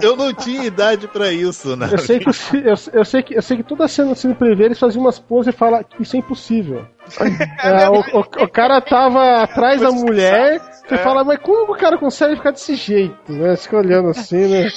[0.00, 1.88] eu não tinha idade pra isso, né?
[1.90, 4.78] Eu sei que, eu, eu, sei que, eu sei que toda cena assim prever eles
[4.78, 6.86] faziam umas poses e falam que isso é impossível.
[7.64, 10.98] É, o, o, o, cara tava atrás da mulher, você é.
[10.98, 13.56] fala, mas como o cara consegue ficar desse jeito, né?
[13.56, 14.68] Fica olhando assim, né?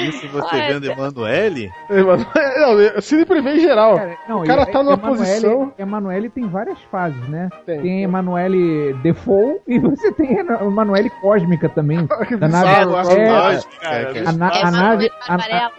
[0.00, 1.72] Isso você Olha, vendo Emanuele?
[1.88, 3.96] Emanuele, Cine Privé em geral.
[3.96, 5.74] Cara, não, o cara tá numa Emanuele, posição.
[5.78, 7.48] Emanuele tem várias fases, né?
[7.64, 12.06] Tem, tem Emanuele Default e você tem Emanuele Cósmica também.
[12.38, 15.10] da nave, é, a, na, a, nave.
[15.28, 15.70] A,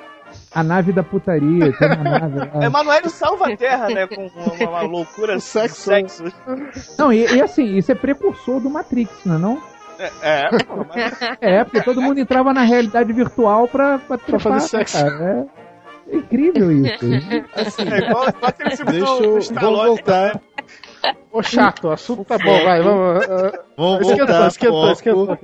[0.55, 1.71] a nave da putaria.
[1.73, 4.07] Tem uma nave, Emanuele salva a Terra, né?
[4.07, 5.81] Com uma, uma loucura sexo.
[5.81, 6.23] sexo.
[6.97, 9.74] Não, e, e, assim, isso é precursor do Matrix, não é não?
[9.99, 10.49] É, é,
[10.89, 11.21] mas...
[11.41, 14.97] é, porque todo mundo entrava na realidade virtual pra, pra, pra fazer sexo.
[14.97, 15.47] Cara,
[16.07, 16.15] é.
[16.15, 17.05] incrível isso.
[17.55, 20.35] Assim, é igual, igual aquele filme Deixa eu vou voltar.
[20.35, 20.41] Né?
[21.31, 23.25] Ô chato, o assunto tá bom, vai, vamos.
[23.25, 25.37] Uh, vamos esquentou, esquentou, esquentou.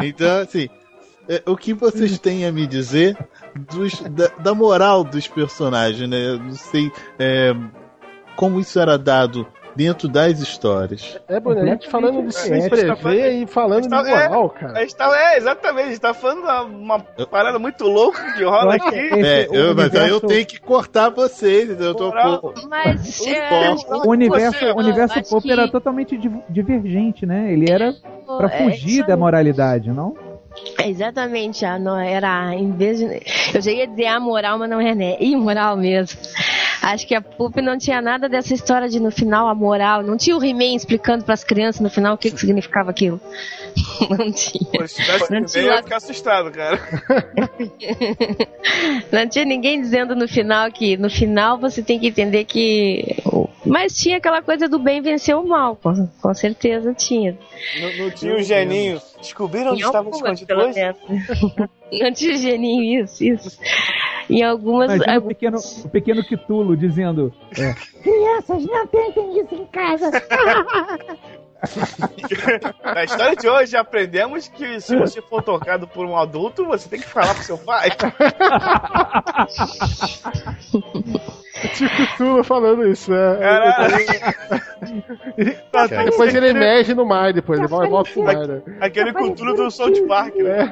[0.00, 0.68] Então, assim,
[1.28, 3.16] é, o que vocês têm a me dizer
[3.56, 6.30] dos, da, da, moral dos personagens, né?
[6.30, 7.54] Eu não sei é,
[8.36, 11.18] como isso era dado dentro das histórias.
[11.28, 14.78] É, Bruno, a gente falando de se prever e falando tá, de moral, é, cara.
[14.78, 18.74] A gente tá, é, exatamente, a gente tá falando uma parada muito louca que rola
[18.76, 18.94] aqui.
[18.94, 22.12] É, eu, mas aí eu tenho que cortar vocês, eu tô
[22.68, 23.20] Mas,
[24.04, 25.50] o universo, o universo pop que...
[25.50, 27.52] era totalmente divergente, né?
[27.52, 27.94] Ele era
[28.26, 30.14] para é, fugir da moralidade, não?
[30.84, 33.04] Exatamente, a, não, era em vez de.
[33.54, 35.16] Eu já ia dizer amoral, mas não é, né?
[35.20, 36.18] Imoral mesmo.
[36.82, 40.02] Acho que a Pup não tinha nada dessa história de no final a moral.
[40.02, 43.18] Não tinha o He-Man explicando para as crianças no final o que, que significava aquilo.
[44.10, 44.70] Não tinha.
[44.70, 46.78] Pô, se tivesse Não tinha eu ia ficar assustado, cara.
[49.10, 53.16] Não tinha ninguém dizendo no final que no final você tem que entender que.
[53.64, 57.38] Mas tinha aquela coisa do bem vencer o mal, com, com certeza tinha.
[57.80, 59.00] Não, não tinha o geninho.
[59.18, 60.80] Descobriram onde Em estava algumas, escondido pelo hoje?
[61.92, 63.58] Não tinha geninho, isso, isso.
[64.28, 64.92] Em algumas.
[64.92, 70.10] Imagina o pequeno, o pequeno Quitulo dizendo: é, Crianças, não tentem isso em casa.
[72.82, 77.00] Na história de hoje aprendemos que se você for tocado por um adulto, você tem
[77.00, 77.90] que falar pro seu pai.
[81.74, 83.38] Tipo Cthulhu falando isso, né?
[85.72, 88.62] Tá, Depois ele emerge no mar, depois ele volta volta pro mar, né?
[88.80, 90.70] Aquele cultura do South Park, né?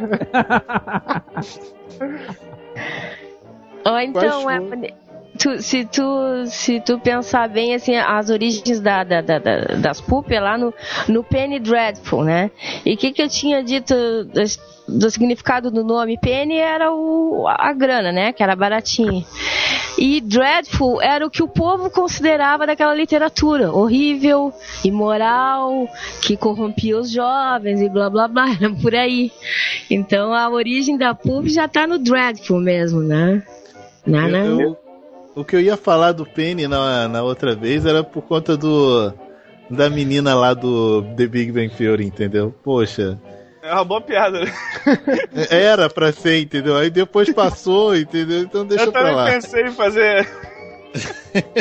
[3.85, 4.61] Ou então, é?
[5.39, 6.03] Tu- se, tu,
[6.47, 10.57] se tu pensar bem, assim, as origens da, da- da- da- das Pup é lá
[10.59, 10.73] no,
[11.09, 12.51] no Penny Dreadful, né?
[12.85, 13.95] E o que, que eu tinha dito
[14.33, 16.19] das- do, significado do nome?
[16.19, 18.33] Penny era o, a grana, né?
[18.33, 19.25] Que era baratinho.
[19.99, 23.71] E Dreadful era o que o povo considerava daquela literatura.
[23.73, 24.53] Horrível,
[24.85, 25.87] imoral,
[26.23, 28.47] que corrompia os jovens e blá blá blá.
[28.61, 29.31] Era por aí.
[29.91, 33.43] Então a origem da Pup já tá no Dreadful mesmo, né?
[34.07, 34.61] Não, Eu- não.
[34.61, 34.82] eu-
[35.35, 39.13] o que eu ia falar do Penny na, na outra vez era por conta do
[39.71, 42.55] da menina lá do The Big Bang Theory, entendeu?
[42.63, 43.19] Poxa,
[43.63, 44.53] É uma boa piada, né?
[45.51, 46.77] era pra ser, entendeu?
[46.77, 48.41] Aí depois passou, entendeu?
[48.41, 49.31] Então deixa Eu pra também lá.
[49.31, 50.29] pensei em fazer.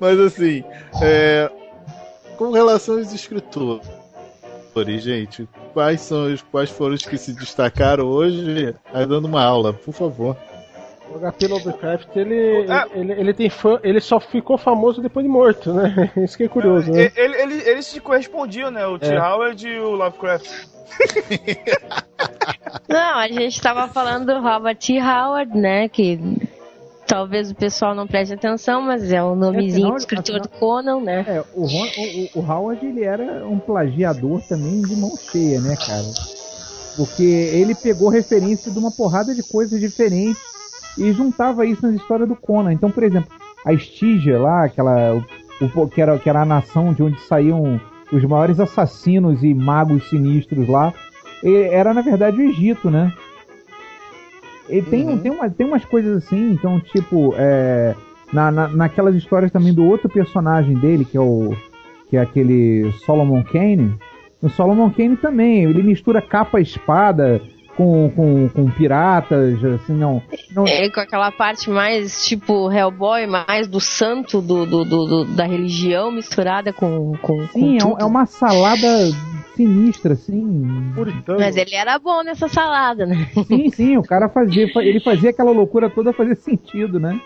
[0.00, 0.64] Mas assim,
[1.02, 1.50] é,
[2.36, 3.86] com relação aos escritores,
[4.98, 8.74] gente, quais são os quais foram os que se destacaram hoje?
[8.92, 10.36] Aí dando uma aula, por favor.
[11.14, 12.86] O HP Lovecraft, ele, Ah.
[12.94, 16.10] ele, ele tem fã, ele só ficou famoso depois de morto, né?
[16.16, 17.04] Isso que é curioso, né?
[17.04, 18.86] E- Ele, ele, eles se correspondiam, né?
[18.86, 19.06] O T.
[19.06, 19.18] É.
[19.20, 20.46] Howard e o Lovecraft.
[22.88, 24.98] Não, a gente tava falando do Robert T.
[25.00, 25.88] Howard, né?
[25.88, 26.18] Que
[27.06, 30.48] talvez o pessoal não preste atenção, mas é o nomezinho afinal- do escritor afinal- do
[30.48, 31.24] Conan, né?
[31.28, 36.04] É, o- o- o Howard ele era um plagiador também de mão cheia, né, cara?
[36.96, 40.42] Porque ele pegou referência de uma porrada de coisas diferentes
[40.98, 42.72] e juntava isso nas histórias do Conan.
[42.72, 43.30] Então, por exemplo,
[43.64, 45.14] a Estígia lá, aquela
[45.60, 47.80] o, que, era, que era a nação de onde saíam
[48.12, 50.92] os maiores assassinos e magos sinistros lá,
[51.42, 53.12] era na verdade o Egito, né?
[54.68, 55.18] E tem, Uhum.
[55.18, 57.94] tem, uma, tem umas coisas assim, então, tipo, é,
[58.32, 61.54] na, na, naquelas histórias também do outro personagem dele, que é o.
[62.08, 63.94] que é aquele Solomon Kane.
[64.40, 67.40] O Solomon Kane também, ele mistura capa espada
[67.76, 70.22] com, com, com piratas, assim, não.
[70.54, 75.24] não É, com aquela parte mais tipo Hellboy, mais do santo do, do, do- do-
[75.34, 78.86] da religião misturada com, com, sim, com é, um- é uma salada
[79.56, 80.92] sinistra, assim.
[80.94, 81.38] Puritano.
[81.40, 83.28] Mas ele era bom nessa salada, né?
[83.46, 87.20] Sim, sim, o cara fazia, ele fazia aquela loucura toda fazer sentido, né?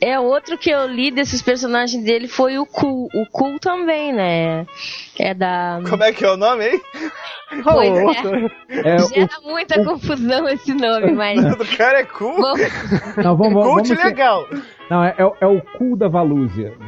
[0.00, 3.08] É outro que eu li desses personagens dele foi o Cool.
[3.14, 4.66] O Cool também, né?
[5.18, 5.80] É da.
[5.88, 6.80] Como é que é o nome, hein?
[7.62, 8.04] Pois é.
[8.68, 11.42] É, o- Gera muita confusão esse nome, mas.
[11.44, 12.36] O do cara é cool.
[12.40, 12.60] Vamos-
[13.16, 14.46] não, vamos, vamos, Cult vamos legal.
[14.90, 16.74] Não, é, é, o- é o cu da Valúzia.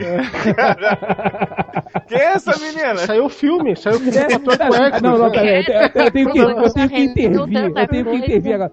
[2.08, 2.96] Quem é essa menina?
[2.98, 5.62] Saiu o filme, saiu o filme o Hércules, Não, não, né?
[5.62, 7.46] pera, eu, eu- eu tenho que, eu tenho que intervir, eu
[7.88, 8.72] tenho que intervir agora.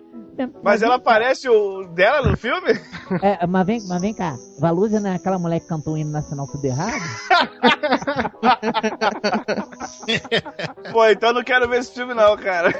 [0.63, 2.73] Mas ela parece o dela no filme?
[3.21, 6.11] É, mas, vem, mas vem cá, Valúzia não é aquela mulher que cantou o hino
[6.11, 6.91] nacional tudo errado?
[10.91, 12.73] Pô, então eu não quero ver esse filme não, cara.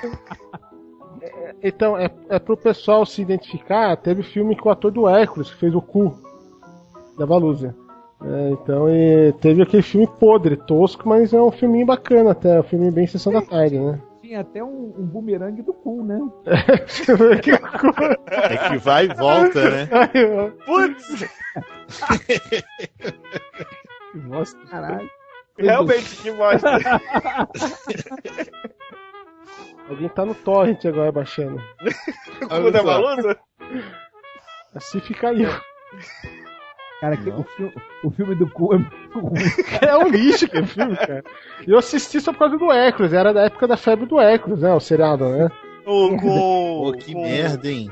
[1.64, 5.60] Então, é, é pro pessoal se identificar, teve filme com o ator do Hércules, que
[5.60, 6.16] fez o cu
[7.18, 7.76] da Valúzia.
[8.24, 12.60] É, então, e teve aquele filme podre, tosco, mas é um filminho bacana até, é
[12.60, 14.00] um filme bem sessão da tarde, né?
[14.26, 16.18] Tinha até um, um bumerangue do cu, né?
[18.28, 19.88] É que vai e volta, né?
[20.66, 21.26] Putz,
[24.12, 24.60] que bosta.
[24.66, 25.08] Caralho.
[25.60, 26.68] realmente que bosta.
[29.88, 31.62] Alguém tá no torrent agora baixando.
[32.42, 33.40] O cu da Valusa?
[34.74, 35.46] Assim fica aí.
[37.02, 37.74] Cara, que, o, fi-
[38.04, 39.34] o filme do cu é muito ruim.
[39.82, 41.24] É um lixo aquele filme, cara.
[41.68, 44.62] E eu assisti só por causa do Hércules, era da época da febre do Hércules,
[44.62, 44.74] né?
[44.74, 45.50] O seriado, né?
[45.86, 47.92] Pô, que com- merda, hein?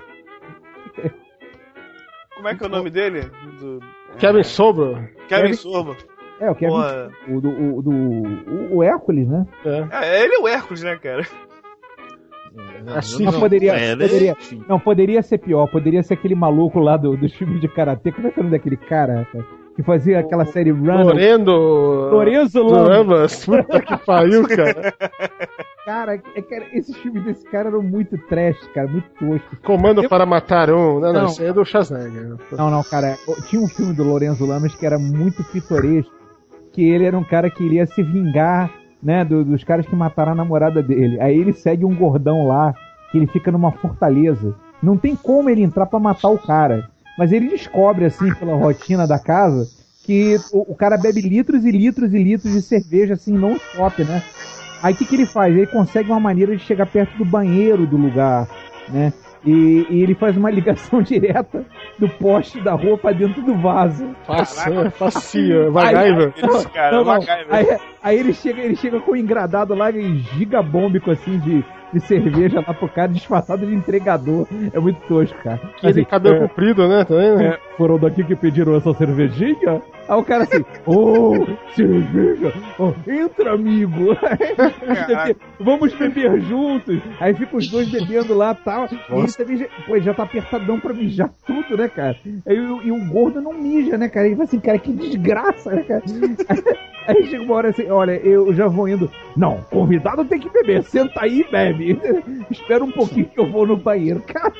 [2.35, 3.29] Como é que é o nome dele?
[3.59, 3.79] Do...
[4.17, 5.07] Kevin Sobro.
[5.27, 5.95] Kevin Sorbo.
[6.39, 6.71] É, o Kevin.
[6.73, 7.11] Porra.
[7.27, 9.45] O, do, o, do, o, o Hércules, né?
[9.91, 11.25] É, ele é o Hércules, né, cara?
[12.95, 14.07] Assim, Não, poderia, é, né?
[14.07, 14.37] poderia,
[14.67, 15.67] não, poderia ser pior.
[15.67, 18.11] Poderia ser aquele maluco lá do, dos filmes de karatê.
[18.11, 19.45] Como é que é o nome daquele cara, rapaz?
[19.75, 21.03] Que fazia aquela série Run.
[21.03, 21.51] Lorendo.
[21.51, 22.87] Lorenzo Lamas.
[22.89, 23.45] Lamas.
[23.45, 24.93] Puta que pariu, cara.
[25.85, 29.59] Cara, é, cara, esses filmes desse cara eram muito trash, cara, muito toscos.
[29.65, 30.97] Comando para matar um.
[31.01, 31.25] Não, não, Não.
[31.25, 32.37] isso aí é do Schwarzenegger.
[32.53, 33.17] Não, não, cara.
[33.49, 36.09] Tinha um filme do Lorenzo Lamas que era muito pitoresco.
[36.71, 38.71] Que ele era um cara que iria se vingar,
[39.03, 41.19] né, do- dos caras que mataram a namorada dele.
[41.19, 42.73] Aí ele segue um gordão lá,
[43.11, 44.55] que ele fica numa fortaleza.
[44.81, 46.89] Não tem como ele entrar pra matar o cara.
[47.17, 49.67] Mas ele descobre, assim, pela rotina da casa,
[50.03, 54.03] que o, o cara bebe litros e litros e litros de cerveja, assim, não stop,
[54.03, 54.23] né?
[54.81, 55.55] Aí o que, que ele faz?
[55.55, 58.47] Ele consegue uma maneira de chegar perto do banheiro do lugar,
[58.89, 59.13] né?
[59.45, 61.65] E, e ele faz uma ligação direta
[61.99, 64.15] do poste da rua pra dentro do vaso.
[64.25, 65.71] Facinho, facinho.
[65.71, 66.33] MacGyver.
[66.37, 67.19] Isso, cara, Não, não.
[67.49, 71.63] Aí, aí ele chega, ele chega com um engradado lá e gigabômbico assim de,
[71.93, 74.47] de cerveja lá pro cara disfarçado de entregador.
[74.73, 75.59] É muito tosco, cara.
[75.77, 77.05] Aquele Assim, cabelo é, comprido, né?
[77.05, 77.45] Também, né?
[77.45, 79.81] é, foram daqui que pediram essa cervejinha?
[80.07, 84.17] Aí o cara assim, ô, cerveja, Ó, entra amigo,
[85.61, 86.99] vamos beber juntos.
[87.21, 88.87] Aí ficam os dois bebendo lá e tal.
[88.91, 92.17] E ele também já, pô, já tá apertadão pra mijar tudo, né, cara?
[92.45, 94.25] Aí, e o gordo não mija, né, cara?
[94.25, 96.03] Ele fala assim, cara, que desgraça, né, cara?
[97.07, 99.11] Aí chega uma hora assim, olha, eu já vou indo.
[99.35, 101.82] Não, convidado tem que beber, senta aí e bebe.
[102.51, 104.21] Espera um pouquinho que eu vou no banheiro.
[104.21, 104.53] Cara,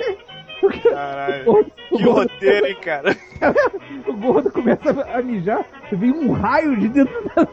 [0.61, 1.45] o Caralho.
[1.45, 3.17] gordo, Que gordo- roteiro, hein, cara?
[4.07, 7.45] o gordo começa a mijar, vem um raio de dentro da.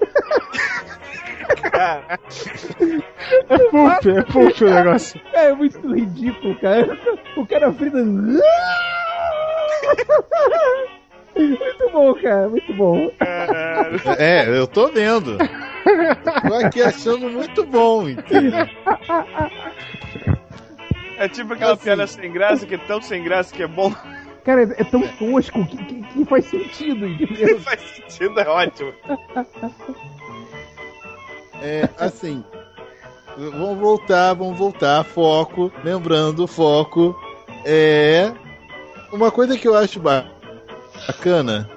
[1.71, 2.19] Cara,
[3.49, 5.21] É poop, é poop o negócio.
[5.33, 6.97] É muito ridículo, cara.
[7.37, 7.99] O cara frita.
[11.37, 13.11] Muito bom, cara, muito bom.
[13.19, 14.01] caralho.
[14.19, 15.37] É, eu tô vendo.
[15.39, 18.67] Tô aqui achando muito bom, entendeu?
[21.19, 21.85] É tipo aquela Assim.
[21.85, 23.93] piada sem graça, que é tão sem graça que é bom.
[24.45, 27.61] Cara, é tão tosco que, que, que faz sentido, entendeu?
[27.61, 28.93] Faz sentido, é ótimo.
[31.63, 32.43] É, assim.
[33.37, 35.05] Vamos voltar, vamos voltar.
[35.05, 35.71] Foco.
[35.85, 37.15] Lembrando, foco.
[37.65, 38.33] É.
[39.13, 40.27] Uma coisa que eu acho ba-
[41.07, 41.69] bacana.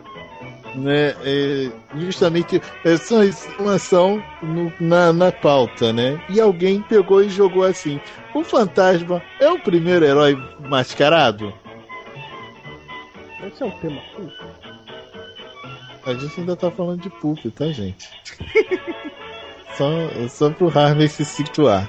[0.76, 1.70] Né, é
[2.00, 6.20] justamente essa informação no- na, na pauta, né?
[6.30, 8.00] E alguém pegou e jogou assim:
[8.34, 11.54] o fantasma é o primeiro herói mascarado?
[13.46, 14.02] Esse é um tema.
[16.08, 18.10] A gente ainda tá falando de Pulp, tá, gente?
[19.78, 19.90] só,
[20.28, 21.88] só pro Harvey se situar.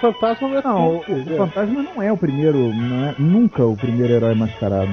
[0.00, 1.36] Fantasma não é Não, o, o é.
[1.36, 4.90] fantasma não é o primeiro, não é nunca o primeiro herói mascarado.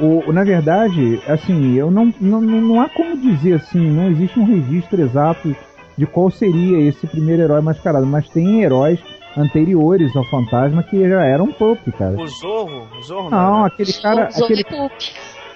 [0.00, 4.10] O, o- na verdade, assim, eu não, não, não não há como dizer assim, não
[4.10, 5.54] existe um registro exato
[5.96, 9.00] de qual seria esse primeiro herói mascarado, mas tem heróis
[9.36, 12.16] anteriores ao fantasma que já eram pulp, cara.
[12.20, 13.66] O Zorro, o Zorro Não, né?
[13.66, 14.90] aquele cara, Zorro aquele é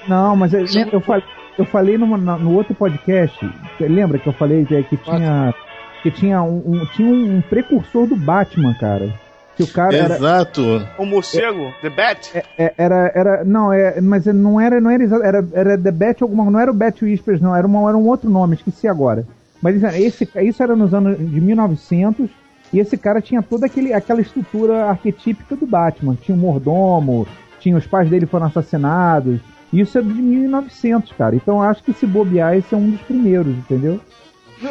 [0.08, 1.24] não, mas eu, eu falei,
[1.58, 3.38] eu falei numa- na- no outro podcast,
[3.78, 5.54] lembra que eu falei é, que tinha
[6.02, 9.08] que tinha um, um- tinha um precursor do Batman, cara.
[9.56, 10.88] Que o cara era, Exato.
[10.98, 12.42] O morcego, The Bat.
[12.56, 16.22] é- era era não é, mas não era não era exa- era era The Bat
[16.22, 19.26] alguma, não era o Bat Whispers não, era uma, era um outro nome, esqueci agora.
[19.60, 19.86] Mas isso,
[20.24, 22.30] esse isso era nos anos de 1900
[22.72, 26.16] e esse cara tinha toda aquele, aquela estrutura arquetípica do Batman.
[26.20, 27.26] Tinha o mordomo,
[27.60, 29.38] tinha os pais dele foram assassinados.
[29.72, 31.36] Isso é de 1900, cara.
[31.36, 34.00] Então eu acho que se bobear, esse é um dos primeiros, entendeu?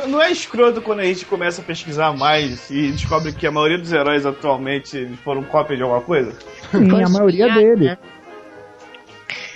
[0.07, 3.77] Não é escroto quando a gente começa a pesquisar mais e descobre que a maioria
[3.77, 6.31] dos heróis atualmente foram cópia de alguma coisa?
[6.71, 7.85] Sim, a maioria é, dele.
[7.85, 7.97] né?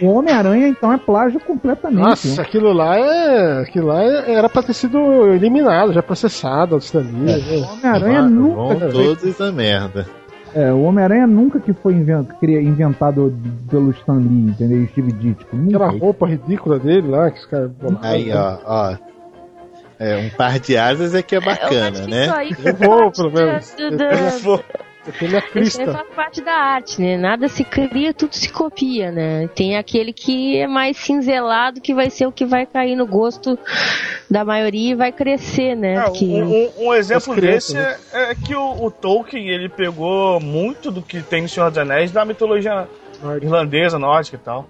[0.01, 2.01] O Homem-Aranha, então, é plágio completamente.
[2.01, 2.41] Nossa, né?
[2.41, 3.61] aquilo lá é.
[3.61, 4.97] Aquilo lá é- era pra ter sido
[5.33, 7.37] eliminado, já processado, antes da linha.
[7.37, 8.89] O Homem-Aranha Vão nunca.
[8.89, 10.05] todos a merda.
[10.53, 13.33] É, o Homem-Aranha nunca que foi inventado
[13.69, 14.85] pelo Stan Lee, entendeu?
[14.87, 15.55] Steve Ditko.
[15.67, 17.71] Aquela roupa ridícula dele lá, que os caras.
[18.01, 18.95] Aí, ó, ó.
[19.99, 22.25] É, um par de asas é que é Eu acho bacana, que né?
[22.25, 23.75] Isso aí Eu faz vou, parte pelo da- menos.
[25.53, 27.15] minha Isso faz parte da arte, né?
[27.15, 29.47] Nada se cria, tudo se copia, né?
[29.55, 33.57] Tem aquele que é mais cinzelado, que vai ser o que vai cair no gosto
[34.29, 35.93] da maioria e vai crescer, né?
[35.95, 39.69] É, Porque- um, um- um exemplo crianças, desse é, é que o, o Tolkien ele
[39.69, 42.87] pegou muito do que tem no Senhor dos Anéis da mitologia
[43.41, 44.67] irlandesa, nórdica e tal.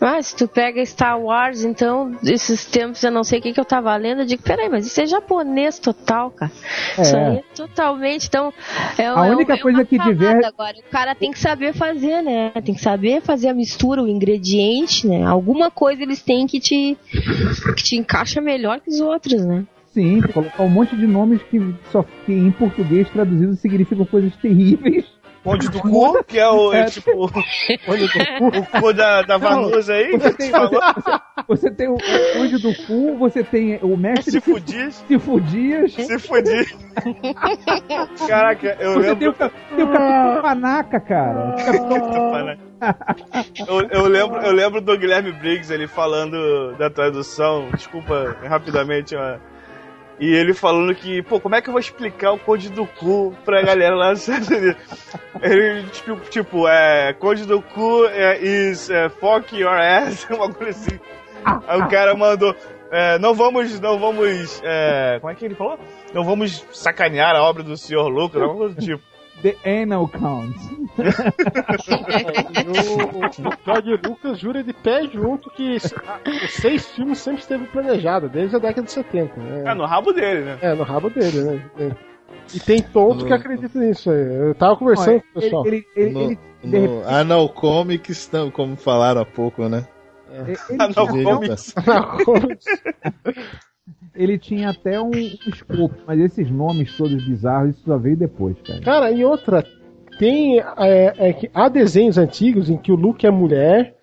[0.00, 3.60] Ah, se tu pega Star Wars, então, esses tempos eu não sei o que, que
[3.60, 6.50] eu tava lendo, eu digo, peraí, mas isso é japonês total, cara.
[6.96, 7.02] É.
[7.02, 8.52] Isso aí é totalmente, então...
[8.96, 12.22] É, A é única é coisa que diver- Agora, o cara tem que saber fazer,
[12.22, 12.50] né?
[12.64, 15.22] Tem que saber fazer a mistura, o ingrediente, né?
[15.24, 16.96] Alguma coisa eles têm que te,
[17.76, 19.64] que te encaixa melhor que os outros, né?
[19.92, 25.04] Sim, colocar um monte de nomes que só que em português traduzidos significam coisas terríveis.
[25.42, 30.32] Conde do cu, que é o, é, tipo, o cu da, da Vanusa aí, Você
[30.34, 30.50] tem,
[31.48, 31.96] você tem o
[32.34, 36.76] Conde do Cu, você tem o mestre Se fudir, Se Fudias, se fudir.
[38.28, 39.50] Caraca, eu você tem o, lembro.
[39.76, 41.56] tem o Capitão Panaca, cara.
[43.68, 49.14] Eu, eu lembro, eu lembro do Guilherme Briggs ele falando da tradução, desculpa rapidamente,
[50.20, 53.34] e ele falando que, pô, como é que eu vou explicar o Conde do Cu
[53.42, 54.76] pra galera lá nos Estados Unidos?
[55.40, 60.78] Ele, tipo, tipo é, Conde do Cu é, is é, fuck your ass, uma coisa
[60.78, 61.00] assim.
[61.66, 62.54] Aí o cara mandou,
[62.92, 65.78] é, não vamos, não vamos, é, como é que ele falou?
[66.12, 68.08] Não vamos sacanear a obra do Sr.
[68.08, 69.09] Lucas, alguma coisa do tipo.
[69.42, 70.56] The Anal Count.
[72.60, 75.78] E o, George Lucas jura de pé junto que
[76.48, 79.40] seis filmes sempre esteve planejado, desde a década de 70.
[79.40, 79.74] É, Né?
[79.74, 80.58] no rabo dele, né?
[80.60, 81.70] É, no rabo dele, né?
[81.78, 81.90] É.
[82.54, 84.48] E tem tonto que acredita nisso aí.
[84.48, 85.66] Eu tava conversando Olha, com o pessoal.
[85.66, 89.86] Ele, ele, No, ele, de repente, no Anal Comics, como falaram há pouco, né?
[90.32, 91.24] ele, Ah, não, tinha,
[92.24, 92.46] como
[94.14, 98.80] Ele tinha até um, escopo, mas esses nomes todos bizarros, isso só veio depois, cara.
[98.80, 99.64] Cara, e outra,
[100.18, 100.58] tem.
[100.78, 103.94] É, é que há desenhos antigos em que o Luke é mulher,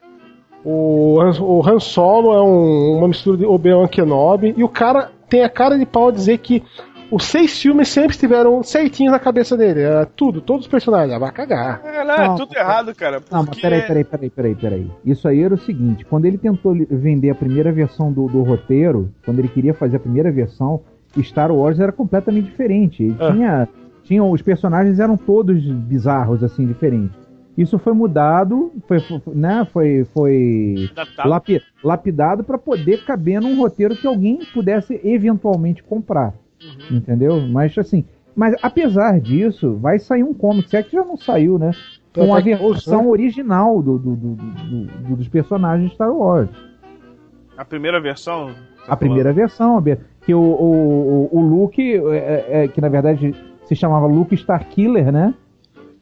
[0.63, 5.43] o o Han Solo é um- uma mistura de Obi-Wan Kenobi, e o cara tem
[5.43, 6.63] a cara de pau a dizer que
[7.09, 9.81] os seis filmes sempre estiveram certinhos na cabeça dele.
[9.81, 11.13] Era tudo, todos os personagens.
[11.13, 11.81] Ah, vai cagar.
[11.85, 13.17] É, não, é tudo errado, cara.
[13.31, 14.91] Não, mas porque- peraí, peraí, peraí, peraí, peraí.
[15.05, 19.09] Isso aí era o seguinte, quando ele tentou vender a primeira versão do, do roteiro,
[19.23, 20.81] quando ele queria fazer a primeira versão,
[21.21, 23.03] Star Wars era completamente diferente.
[23.03, 23.31] Ele Ah.
[23.31, 23.67] tinha,
[24.03, 27.17] tinha, os personagens eram todos bizarros, assim, diferentes.
[27.57, 30.89] Isso foi mudado, foi, foi- né, foi, foi
[31.25, 36.33] lapi- lapidado para poder caber num roteiro que alguém pudesse eventualmente comprar.
[36.91, 37.41] Entendeu?
[37.47, 38.03] Mas assim,
[38.35, 41.71] mas apesar disso, vai sair um comic, se é que já não saiu, né?
[42.13, 45.95] Com a Até que hoje, versão original do, do- do- do- do- dos personagens de
[45.95, 46.49] Star Wars.
[47.57, 48.51] A primeira versão.
[48.87, 49.83] A primeira versão,
[50.25, 53.35] que o, o, o- Luke, é, é, que na verdade
[53.65, 55.33] se chamava Luke Starkiller, né?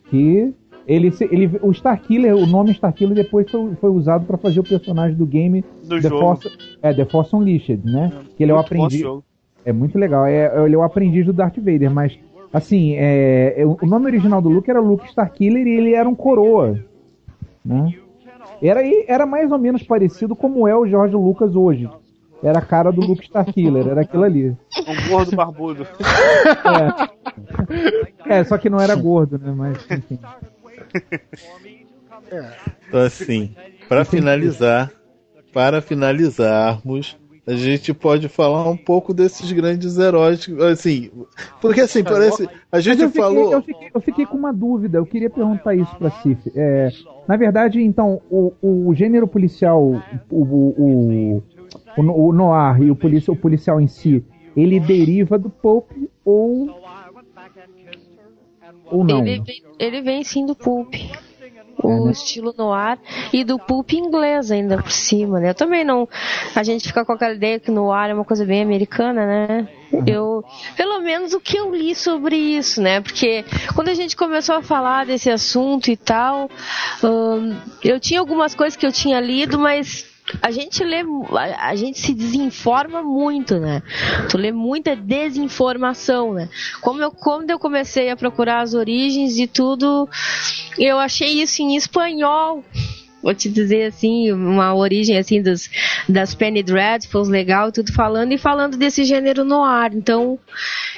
[0.09, 0.53] Que
[0.87, 5.17] ele, ele, o Starkiller, o nome Starkiller depois foi, foi usado para fazer o personagem
[5.17, 6.19] do game do The jogo.
[6.19, 8.11] Force, é, The Force Unleashed, né?
[8.37, 9.01] Que ele é o aprendiz.
[9.65, 10.25] É muito legal.
[10.25, 12.17] É, ele é o aprendiz do Darth Vader, mas
[12.53, 16.15] assim, é, é, o nome original do Luke era Luke Starkiller e ele era um
[16.15, 16.79] coroa,
[17.63, 17.93] né?
[18.61, 21.89] Era, era mais ou menos parecido como é o George Lucas hoje.
[22.43, 24.55] Era a cara do Luke Starkiller, era aquilo ali.
[24.87, 25.87] Um gordo barbudo.
[28.27, 29.53] É, só que não era gordo, né?
[29.55, 30.19] Mas enfim.
[32.87, 33.55] Então, assim,
[33.89, 34.91] para finalizar,
[35.53, 37.17] para finalizarmos,
[37.47, 41.11] a gente pode falar um pouco desses grandes heróis, assim,
[41.61, 44.97] porque assim, parece, a gente eu fiquei, falou, eu, fiquei, eu fiquei com uma dúvida,
[44.97, 46.51] eu queria perguntar isso pra Cif.
[46.55, 46.89] É,
[47.27, 51.43] na verdade, então, o, o gênero policial, o, o,
[51.97, 54.23] o, o noir e o, policia, o policial em si,
[54.55, 55.91] ele deriva do Pulp
[56.23, 56.69] ou.
[58.91, 59.19] Ou não?
[59.25, 60.93] Ele, vem- ele vem sim do Pulp.
[61.83, 62.11] O É, né?
[62.11, 62.97] estilo noir
[63.33, 65.49] e do pulp inglês ainda por cima, né?
[65.49, 66.07] Eu também não.
[66.55, 69.67] A gente fica com aquela ideia que noir é uma coisa bem americana, né?
[70.05, 70.43] Eu,
[70.75, 73.01] pelo menos o que eu li sobre isso, né?
[73.01, 73.45] Porque
[73.75, 76.49] quando a gente começou a falar desse assunto e tal,
[77.03, 80.05] hum, eu tinha algumas coisas que eu tinha lido, mas
[80.41, 83.83] a gente lê, a, a gente se desinforma muito, né?
[84.29, 86.49] Tu lê muita desinformação, né?
[86.81, 90.09] Como eu, quando eu comecei a procurar as origens de tudo,
[90.77, 92.63] eu achei isso em espanhol.
[93.21, 95.67] Vou te dizer assim, uma origem assim dos,
[96.07, 99.91] das Penny Dreadfuls, legal, tudo falando e falando desse gênero noir.
[99.95, 100.37] Então,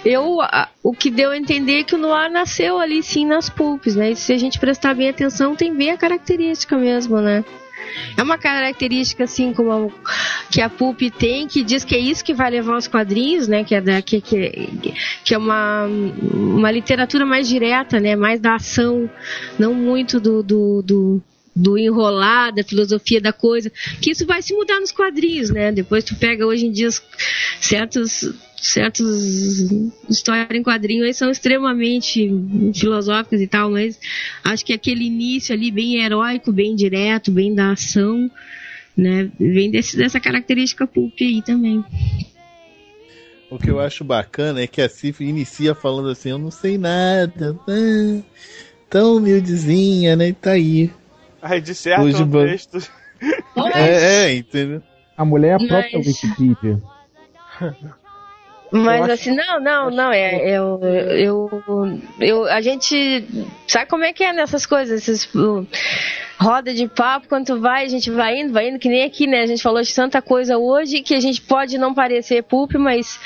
[0.04, 0.40] eu
[0.84, 4.12] o que deu a entender é que o noir nasceu ali sim nas pulps, né?
[4.12, 7.46] E se a gente prestar bem atenção, tem bem a característica mesmo, né?
[8.16, 9.94] É uma característica assim como
[10.50, 13.64] que a Pulp tem, que diz que é isso que vai levar os quadrinhos, né?
[13.64, 18.16] Que é, que, que, que é uma, uma literatura mais direta, né?
[18.16, 19.10] Mais da ação,
[19.60, 21.24] não muito do, do, do,
[21.58, 23.72] do enrolar, da filosofia da coisa.
[24.02, 25.72] Que isso vai se mudar nos quadrinhos, né?
[25.72, 27.02] Depois tu pega hoje em dia os-
[27.60, 29.72] certos certos
[30.10, 32.28] histórias em quadrinho são extremamente
[32.74, 34.00] filosóficas e tal, mas
[34.44, 38.30] acho que aquele início ali bem heróico, bem direto, bem da ação,
[38.96, 39.30] né?
[39.40, 41.86] Vem desse, dessa característica pulp aí também.
[43.50, 46.78] O que eu acho bacana é que a Cif inicia falando assim, eu não sei
[46.78, 48.22] nada, ah,
[48.90, 50.30] tão humildezinha, né?
[50.30, 50.92] E tá aí.
[51.42, 52.80] Aí disserta Hoje o texto.
[53.76, 54.82] É, é, entendeu?
[55.16, 56.82] A mulher é a própria Mas- Wikipedia.
[58.72, 63.26] Mas assim, não, não, não, é, eu, eu, eu, a gente
[63.66, 65.28] sabe como é que é nessas coisas, esses
[66.38, 69.26] roda de papo, quando tu vai, a gente vai indo, vai indo, que nem aqui,
[69.26, 72.74] né, a gente falou de tanta coisa hoje que a gente pode não parecer pulp,
[72.74, 73.18] mas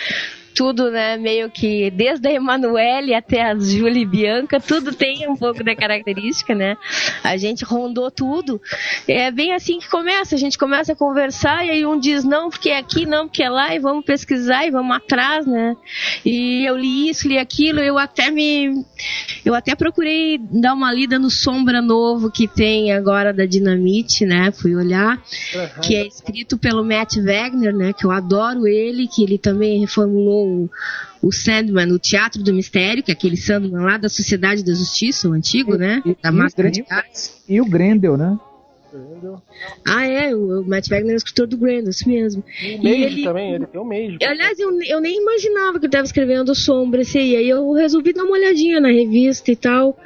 [0.54, 5.36] tudo, né, meio que desde a Emanuele até a Júlia e Bianca, tudo tem um
[5.36, 6.78] pouco da característica, né,
[7.24, 8.62] a gente rondou tudo,
[9.08, 12.50] é bem assim que começa, a gente começa a conversar e aí um diz não
[12.50, 15.76] porque é aqui, não porque é lá e vamos pesquisar e vamos atrás, né?
[16.26, 18.86] E eu li isso, li aquilo, eu até me
[19.44, 24.52] eu até procurei dar uma lida no Sombra Novo que tem agora da Dinamite, né?
[24.52, 25.22] Fui olhar,
[25.82, 27.94] que é escrito pelo Matt Wagner, né?
[27.94, 30.70] Que eu adoro ele, que ele também reformulou o,
[31.22, 35.30] o Sandman, o Teatro do Mistério, que é aquele Sandman lá da Sociedade da Justiça,
[35.30, 36.02] o antigo, né?
[36.06, 37.42] E- Da e- Máscara e- de Gás.
[37.48, 38.38] E o Grendel, né?
[39.88, 42.44] Ah, é, o, o Matt Wagner é o escritor do Grendel, isso mesmo.
[42.62, 44.18] E o E Mage ele- também, ele tem o Mage.
[44.22, 47.38] Aliás, eu, eu nem imaginava que eu estava escrevendo Sombra esse aí.
[47.38, 49.98] Aí eu resolvi dar uma olhadinha na revista e tal.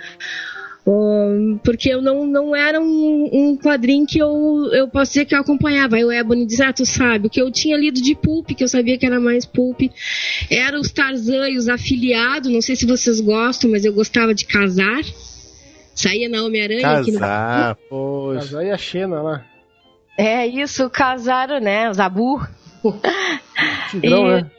[0.88, 5.34] Um, porque eu não, não era um, um quadrinho que eu, eu posso dizer que
[5.34, 5.96] eu acompanhava.
[5.96, 8.64] Aí o Ebony diz, ah, tu sabe, o que eu tinha lido de Pulp, que
[8.64, 9.82] eu sabia que era mais Pulp,
[10.50, 12.52] era os Tarzan e os afiliados.
[12.52, 15.02] Não sei se vocês gostam, mas eu gostava de casar.
[15.96, 18.36] Saía na Homem-Aranha aqui no Casar, poxa.
[18.36, 19.46] Mas aí a Xena lá.
[20.18, 21.90] É isso, casaram, né?
[21.90, 22.46] Os Abu.
[23.90, 24.52] Tigrão, E- né?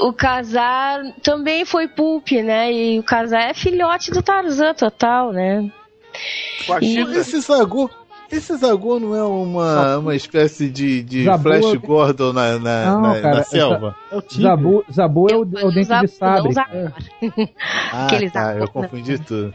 [0.00, 2.72] O Casar também foi Pulp, né?
[2.72, 5.70] E o Casar é filhote do Tarzan total, né?
[6.80, 6.98] E-.
[7.16, 7.90] Esse Zagu,
[8.30, 12.84] esse Zagu não é uma, uma espécie de, de Zabu Flash é- Gordon na, na,
[12.86, 13.96] Não, na- cara, na selva?
[14.10, 14.42] É o Tigre.
[14.44, 16.52] Zabu, Zabu é o, é o dente Zabu, de sabre.
[16.52, 16.92] Zabu.
[17.92, 18.66] Ah, Aquele tá, Zabu, eu né?
[18.72, 19.54] confundi tudo.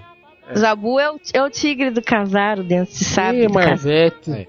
[0.57, 3.47] Zabu é o, é o tigre do Casar, o dente de sabre.
[3.47, 3.67] Casar.
[3.69, 4.47] Marvete.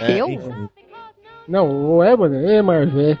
[0.00, 0.28] É, Eu?
[0.28, 0.68] enfim.
[1.48, 3.20] Não, o Ebony, ê, Marvete.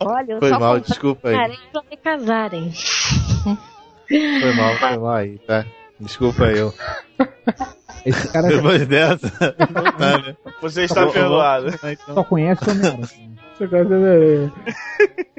[0.00, 1.56] Olha, eu Foi só mal, desculpa aí.
[1.72, 2.72] pra me casarem.
[4.08, 5.64] Foi mal, foi mal aí, tá?
[6.00, 6.72] Desculpa eu.
[8.04, 10.36] Esse cara Depois dessa, não tá, né?
[10.60, 11.68] Você está perdoado.
[11.82, 12.14] Ah, então.
[12.14, 13.35] só conhece o Homem-Aranha.
[13.56, 14.52] Você gosta de-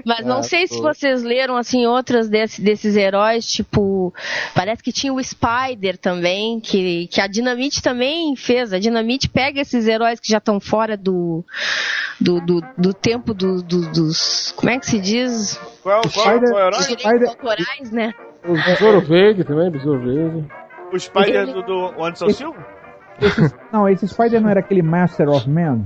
[0.05, 0.83] Mas não Ah, sei se pô.
[0.83, 4.13] vocês leram assim outras desse- desses heróis, tipo,
[4.55, 8.71] parece que tinha o Spider também, que, que a Dinamite também fez.
[8.73, 11.43] A Dinamite pega esses heróis que já estão fora do
[12.19, 14.51] do, do, do tempo do- do- dos.
[14.55, 15.59] Como é que se diz?
[15.83, 16.81] Qual, qual, Spider- qual é o herói?
[16.83, 18.13] Spider- autorais, né?
[18.47, 20.47] O Besouro Verde também, Besouro Verde.
[20.91, 22.65] O Spider do, do Anderson Silva?
[23.71, 25.85] Não, esse Spider não era aquele Master of Man?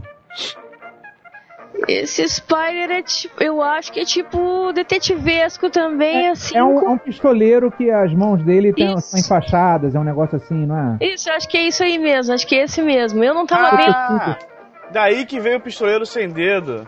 [1.88, 6.58] Esse Spider é tipo, eu acho que é tipo detetivesco também, assim.
[6.58, 9.02] É um, com- é um pistoleiro que as mãos dele Isso.
[9.02, 11.06] são enfaixadas, é um negócio assim, não é?
[11.06, 13.24] Isso, acho que é isso aí mesmo, acho que é esse mesmo.
[13.24, 14.48] Eu não tava Ah, bem.
[14.92, 16.88] daí que veio o pistoleiro sem dedo.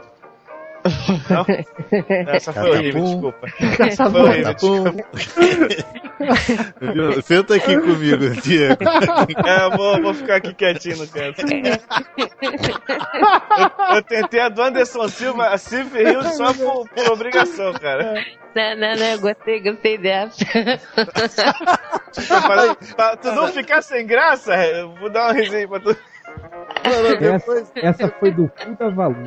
[1.30, 1.46] Não?
[2.28, 3.48] Essa foi horrível, desculpa.
[4.12, 4.94] Foi horrível, desculpa.
[6.82, 7.22] Viu?
[7.22, 8.78] Senta aqui comigo, Diego.
[9.46, 11.42] É, eu vou, vou ficar aqui quietinho no canto.
[11.42, 11.48] Eu,
[13.96, 18.24] eu tentei a do Anderson Silva, a Cif riu só por, por obrigação, cara.
[18.56, 20.46] Não, não, não, gostei, gostei dessa.
[22.46, 25.96] Pra, pra tu não ficar sem graça, eu vou dar uma risinha pra tu.
[26.84, 29.16] Essa, essa foi do puta valor.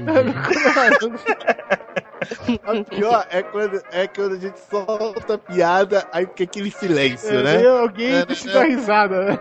[2.64, 7.38] A pior é quando, é quando a gente solta a piada, aí fica aquele silêncio,
[7.38, 7.66] É, né?
[7.68, 8.54] alguém É, deixa né?
[8.54, 9.24] dar risada.
[9.24, 9.36] né?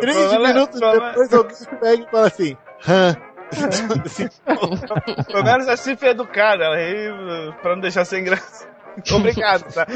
[0.00, 2.56] Três menos- minutos depois alguém pega e fala assim,
[2.88, 3.16] hã?
[5.32, 8.66] Pelo menos a Cif é educada, ela riu pra não deixar sem graça.
[9.14, 9.86] Obrigado, tá?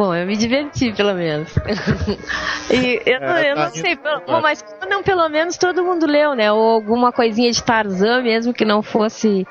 [0.00, 1.54] Bom, eu me diverti, pelo menos.
[2.72, 4.00] e eu, não- É, eu tá não sei, rindo.
[4.00, 6.50] pelo- bom, mas não, pelo menos todo mundo leu, né?
[6.50, 9.46] Ou alguma coisinha de Tarzan, mesmo que não fosse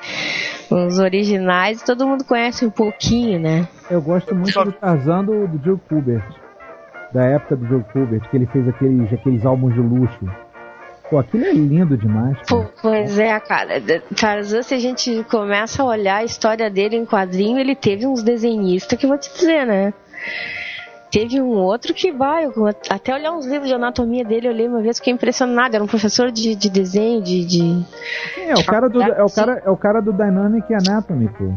[0.68, 3.68] os originais, todo mundo conhece um pouquinho, né?
[3.88, 6.24] Eu gosto muito do Tarzan do, do Joe Kubert.
[7.14, 10.18] Da época do Joe Kubert, que ele fez aqueles, aqueles álbuns de luxo.
[11.08, 12.36] Pô, aquilo é lindo demais.
[12.48, 13.80] Pô, pois é, cara.
[14.20, 18.20] Tarzan, se a gente começa a olhar a história dele em quadrinho, ele teve uns
[18.20, 19.94] desenhistas que eu vou te dizer, né?
[21.10, 22.52] Teve um outro que vai, eu-
[22.88, 25.74] até olhar uns livros de anatomia dele, eu olhei uma vez, fiquei impressionado.
[25.74, 27.84] Era um professor de, de desenho, de, de.
[28.38, 31.52] É, o cara do, é, o cara, é o cara do Dynamic Anatomy, pô.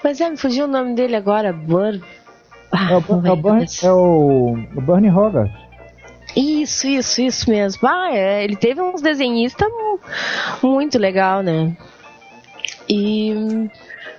[0.00, 1.54] Pois é, me fugiu o nome dele agora.
[2.72, 5.50] Ah, É o, é o, Burn, é o, o Bernie Hogarth.
[6.36, 7.86] Isso, isso, isso mesmo.
[7.86, 9.68] Ah, é, ele teve uns desenhistas
[10.62, 11.76] muito legal, né?
[12.88, 13.68] E.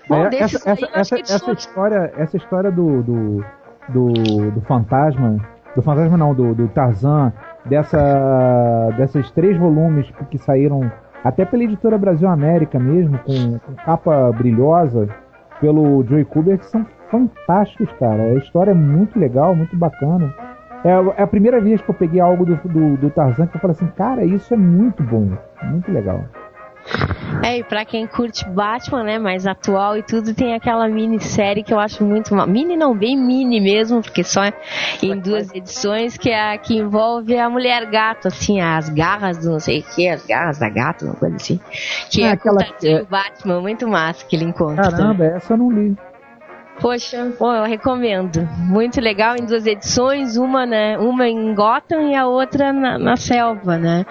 [0.09, 3.45] Bom, É, essa, essa, aí, essa, história, essa história do, do,
[3.89, 5.37] do, do fantasma,
[5.75, 7.31] do fantasma não, do, do Tarzan,
[7.65, 10.91] dessa, desses três volumes que saíram
[11.23, 15.07] até pela editora Brasil América mesmo, com, com capa brilhosa,
[15.59, 18.23] pelo Joey Kubert, são fantásticos, cara.
[18.23, 20.33] A história é muito legal, muito bacana.
[20.83, 23.57] É, a- é a primeira vez que eu peguei algo do, do, do Tarzan que
[23.57, 25.27] eu falei assim, cara, isso é muito bom,
[25.63, 26.21] muito legal.
[27.43, 31.73] É, e pra quem curte Batman, né, mais atual e tudo, tem aquela minissérie que
[31.73, 32.35] eu acho muito.
[32.35, 34.41] ma- Mini não, bem mini mesmo, porque só
[35.01, 39.51] em duas edições, que é a que envolve a mulher gato, assim, as garras do
[39.51, 41.59] não sei o que, as garras da gata, uma coisa assim.
[42.11, 44.83] Que É é, aquela que Batman, muito massa que ele encontra.
[44.89, 44.97] também.
[44.97, 45.95] Caramba, essa eu não li.
[46.81, 48.47] Poxa, bom, eu recomendo.
[48.57, 53.17] Muito legal em duas edições, uma, né, uma em Gotham e a outra na, na
[53.17, 54.05] selva, né?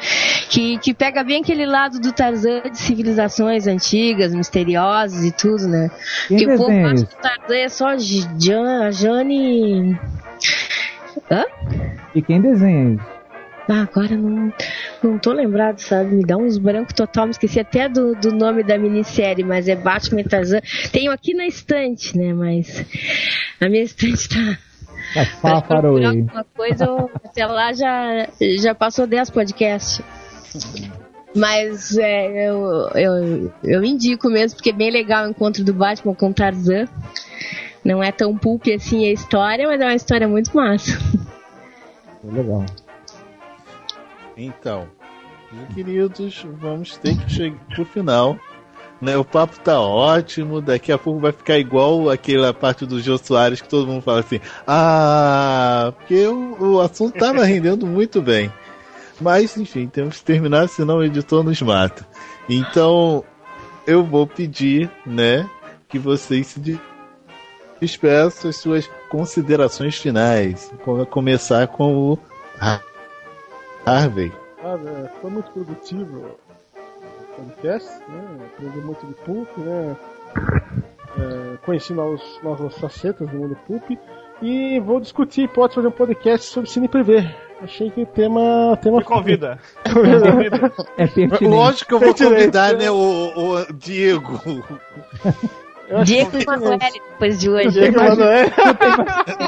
[0.50, 5.90] Que, que pega bem aquele lado do Tarzan de civilizações antigas, misteriosas e tudo, né?
[6.26, 9.98] Porque o povo acha que o Tarzan é só Jan, a Jane.
[11.30, 11.44] Hã?
[12.14, 13.17] E quem desenha isso?
[13.68, 14.52] Ah, agora não,
[15.02, 16.14] não tô lembrado, sabe?
[16.14, 19.76] Me dá uns brancos total, me esqueci até do, do nome da minissérie, mas é
[19.76, 20.60] Batman e Tarzan.
[20.90, 22.32] Tenho aqui na estante, né?
[22.32, 22.82] Mas
[23.60, 24.58] a minha estante tá.
[25.16, 26.04] É Pra Fá procurar Faroe.
[26.04, 28.28] alguma coisa, eu- até lá já,
[28.60, 30.02] já passou 10 podcasts.
[31.34, 36.14] Mas é, eu, eu, eu indico mesmo, porque é bem legal o encontro do Batman
[36.14, 36.86] com o Tarzan.
[37.84, 40.98] Não é tão pulp assim a história, mas é uma história muito massa.
[42.24, 42.66] Legal.
[44.38, 44.86] Então,
[45.52, 48.38] meus queridos, vamos ter que chegar pro final.
[49.00, 53.16] Né, o papo tá ótimo, daqui a pouco vai ficar igual aquela parte do Jô
[53.16, 58.52] Soares que todo mundo fala assim: Ah, porque o, o assunto tava rendendo muito bem.
[59.20, 62.06] Mas, enfim, temos que terminar, senão o editor nos mata.
[62.48, 63.24] Então,
[63.86, 65.48] eu vou pedir, né,
[65.88, 66.80] que vocês se de-
[67.80, 70.72] despeçam as suas considerações finais.
[70.84, 72.18] Vou começar com o
[73.88, 74.32] Har- Harvey.
[74.60, 78.46] Cara, foi muito produtivo o podcast, né?
[78.54, 79.96] Aprendi muito de Pulp, né?
[81.18, 83.90] É, conheci novos, novas facetas do mundo Pulp.
[84.42, 87.34] E vou discutir, pode fazer um podcast sobre Cine Privé.
[87.60, 88.78] Achei que o tema.
[88.80, 89.58] tema Me convida.
[90.96, 91.44] É pertinente.
[91.46, 92.84] Lógico que eu vou convidar, né?
[92.84, 92.94] né, o,
[93.36, 94.40] o Diego.
[95.88, 97.08] Eu Diego que Emanuele, pertinente.
[97.10, 97.70] depois de hoje.
[97.70, 98.50] Diego Emanuele.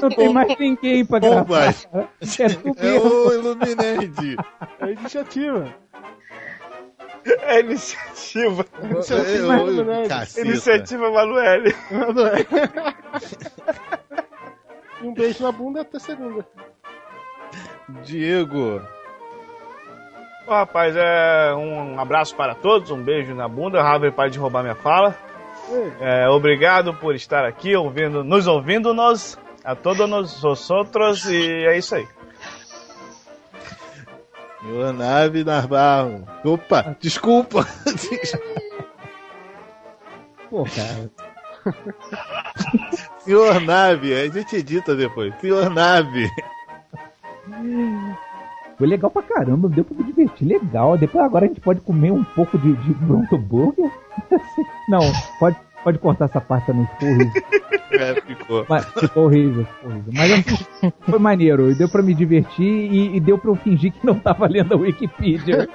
[0.02, 1.74] Não tem mais ninguém pra Bom, gravar.
[1.92, 2.44] mas É
[2.86, 4.36] é o Iluminerd.
[4.80, 5.74] É iniciativa.
[7.42, 8.64] É iniciativa.
[8.82, 10.08] É o né?
[10.08, 10.46] caceta.
[10.46, 11.74] Iniciativa Manuele.
[11.90, 12.46] Emanuele.
[15.02, 16.46] E um beijo na bunda até segunda.
[18.04, 18.80] Diego.
[20.46, 23.82] Bom, rapaz, é um abraço para todos, um beijo na bunda.
[23.82, 25.14] Harvey para de roubar minha fala.
[26.00, 31.78] É, obrigado por estar aqui ouvindo, nos ouvindo, nos a todos nós outros e é
[31.78, 32.06] isso aí.
[34.94, 36.22] Nave Narval.
[36.44, 37.66] Opa, desculpa.
[40.50, 41.10] Pô, cara.
[43.20, 45.32] Senhor Nave, a gente edita depois.
[45.40, 46.28] Senhor Nave.
[48.76, 50.48] Foi legal pra caramba, deu pra me divertir.
[50.48, 50.98] Legal.
[50.98, 53.90] Depois agora a gente pode comer um pouco de, de Bronto Burger.
[54.88, 55.00] Não,
[55.38, 57.42] pode, pode cortar essa parte também, ficou horrível.
[57.92, 58.64] É, ficou.
[58.68, 60.12] Mas, ficou horrível, ficou horrível.
[60.14, 64.06] Mas assim, foi maneiro, deu pra me divertir e, e deu pra eu fingir que
[64.06, 65.68] não tava lendo a Wikipedia.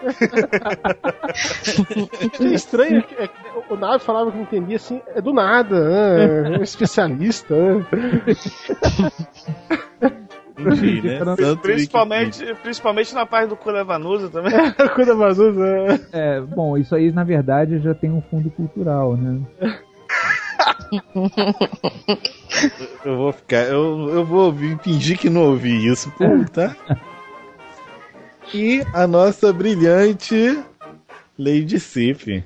[1.77, 3.29] O que é estranho é que, é
[3.69, 6.55] o Nave falava que não entendia assim, é do nada, né?
[6.55, 7.85] É um especialista, né?
[10.73, 11.19] Enfim, né?
[11.35, 14.53] Santo Principalmente, principalmente na parte do Kulevanusa também.
[14.95, 15.99] Coisa maluca, né?
[16.11, 19.41] É, bom, isso aí na verdade já tem um fundo cultural, né?
[23.03, 23.63] Eu vou ficar.
[23.63, 26.75] Eu, eu vou ouvir, fingir que não ouvi isso, pô, tá?
[28.53, 30.63] E a nossa brilhante
[31.37, 32.43] Lady Sif.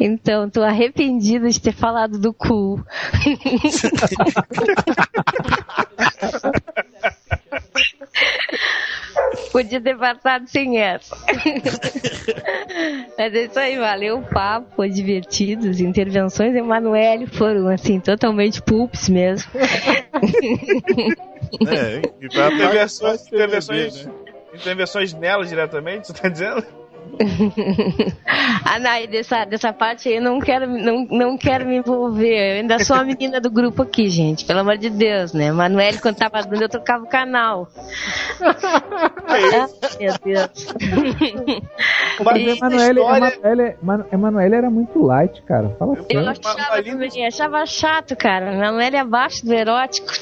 [0.00, 2.84] Então, tô arrependida de ter falado do cu.
[9.52, 11.16] Podia ter passado sem essa.
[13.16, 15.68] Mas é isso aí, valeu o papo, foi divertido.
[15.68, 19.50] As intervenções de Emanuele foram, assim, totalmente pulps mesmo.
[21.68, 24.12] É, e pra Intervenções, intervenções, né?
[24.54, 26.64] intervenções nela diretamente, você tá dizendo?
[28.64, 32.52] ah, não, dessa, dessa parte aí eu não quero, não, não quero me envolver.
[32.52, 34.44] Eu ainda sou a menina do grupo aqui, gente.
[34.44, 35.52] Pelo amor de Deus, né?
[35.52, 37.68] Manuel, quando tava dando, eu trocava o canal.
[38.40, 39.68] ah,
[40.00, 40.74] meu Deus.
[42.24, 43.76] Mas Emanuele, Emanuele,
[44.12, 45.70] Emanuele era muito light, cara.
[45.78, 48.52] Fala eu achava, também, achava chato, cara.
[48.52, 50.12] Emanuele abaixo do erótico.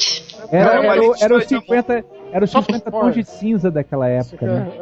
[0.51, 2.22] Era, era, era, era os 50.
[2.33, 4.73] Era os 50 tons de cinza daquela época, né?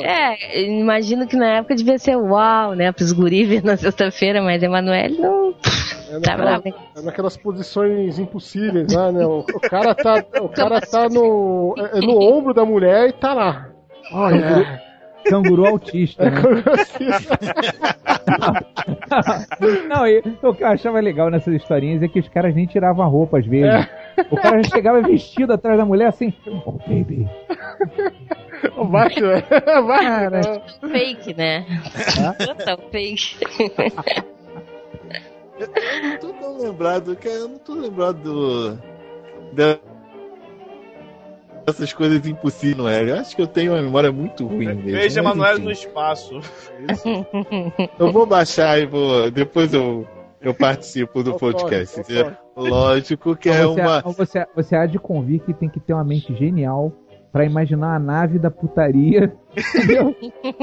[0.00, 2.92] É, é, imagino que na época devia ser uau, né?
[2.92, 5.54] Pros guris na sexta-feira, mas Emanuel não.
[6.08, 6.62] É tá naquela,
[6.96, 9.26] é naquelas posições impossíveis lá, né?
[9.26, 13.34] O, o cara tá, o cara tá no, é, no ombro da mulher e tá
[13.34, 13.70] lá.
[14.12, 14.80] Olha.
[15.24, 16.30] Canguru autista.
[16.30, 16.40] Né?
[19.88, 23.04] Não, eu, o que eu achava legal nessas historinhas é que os caras nem tiravam
[23.04, 23.70] a roupa às vezes.
[23.70, 23.88] É.
[24.30, 26.32] O cara já chegava vestido atrás da mulher assim,
[26.64, 27.28] oh baby.
[28.76, 29.42] O macho, é.
[29.42, 30.40] Cara.
[30.80, 31.66] Fake, né?
[32.38, 33.36] Total fake.
[35.58, 35.68] Eu
[36.02, 37.34] não tô tão lembrado, cara.
[37.34, 38.78] Eu não tô lembrado do.
[39.52, 39.78] Da
[41.66, 43.08] essas coisas impossíveis, não é?
[43.08, 44.82] Eu acho que eu tenho uma memória muito ruim mesmo.
[44.82, 46.40] Veja Manuel no espaço.
[47.98, 49.30] eu vou baixar e vou.
[49.30, 50.06] Depois eu,
[50.40, 52.02] eu participo do podcast.
[52.56, 54.00] Lógico que é você, uma.
[54.02, 56.92] Você, você há de convir que tem que ter uma mente genial
[57.34, 59.34] para imaginar a nave da putaria.
[59.56, 60.14] Entendeu?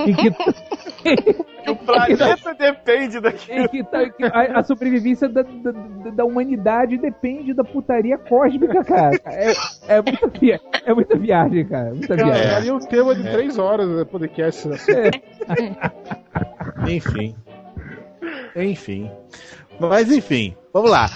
[0.08, 0.30] e que,
[1.70, 3.68] o planeta depende daquilo.
[3.68, 5.72] Que, tá, que a, a, sobrevivência da, da,
[6.12, 9.20] da, humanidade depende da putaria cósmica, cara.
[9.26, 9.52] É,
[9.98, 11.90] é, muita, via, é muita viagem, cara.
[11.90, 12.56] Muita cara, viagem.
[12.56, 13.32] Ali é um tema de é.
[13.34, 14.70] três horas do podcast.
[14.70, 14.92] Assim.
[14.94, 15.12] É.
[16.90, 17.36] Enfim.
[18.56, 19.12] Enfim.
[19.90, 21.10] Mas enfim, vamos lá.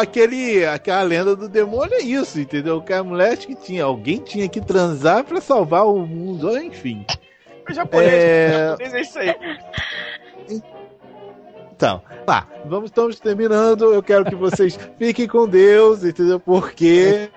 [0.00, 2.80] Aquele, aquela lenda do demônio é isso, entendeu?
[2.80, 7.04] Que a mulher que tinha, alguém tinha que transar para salvar o mundo, enfim.
[7.68, 8.68] O japonês, é...
[8.70, 9.34] japonês é isso aí.
[11.74, 13.94] Então, tá, vamos, estamos terminando.
[13.94, 16.38] Eu quero que vocês fiquem com Deus, entendeu?
[16.38, 17.30] Porque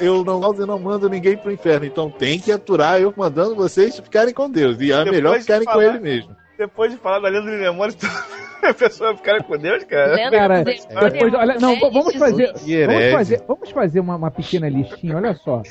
[0.00, 1.84] eu não, eu não mando ninguém pro inferno.
[1.84, 4.80] Então tem que aturar eu mandando vocês ficarem com Deus.
[4.80, 5.76] E é Depois melhor ficarem falar...
[5.76, 6.36] com Ele mesmo.
[6.58, 7.94] Depois de falar da lenda de memória,
[8.62, 10.30] a pessoa ficar com Deus, cara.
[10.30, 12.52] Cara, depois, olha, não, vamos fazer,
[12.86, 15.62] vamos fazer, vamos fazer uma, uma pequena listinha, olha só.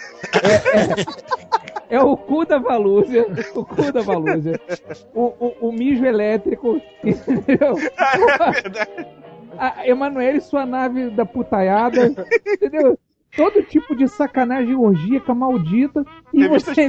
[0.44, 3.26] É, é, é o cu da Valúzia,
[3.56, 4.60] o cu da Valúzia,
[5.14, 7.76] o, o, o mijo elétrico, entendeu?
[7.98, 9.08] Ah, é verdade.
[9.58, 12.14] A Emanuele, sua nave da putaiada,
[12.46, 13.00] entendeu?
[13.36, 16.06] Todo tipo de sacanagem orgíaca maldita.
[16.34, 16.88] E você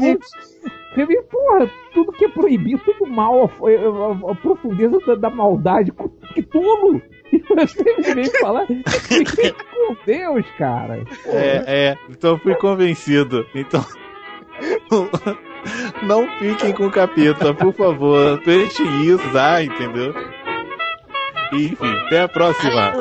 [0.96, 5.92] escreve, porra, tudo que é proibido, tudo mal, a, a, a profundeza da, da, maldade,
[6.34, 7.02] que tolo!
[7.32, 11.04] E você vem falar, com Deus, cara.
[11.26, 13.44] É, é, então fui convencido.
[13.54, 13.84] Então.
[16.04, 18.40] Não fiquem com o capeta, por favor.
[18.44, 20.14] Deixem isso, ah, entendeu?
[21.52, 21.76] Enfim,
[22.06, 22.92] até a próxima.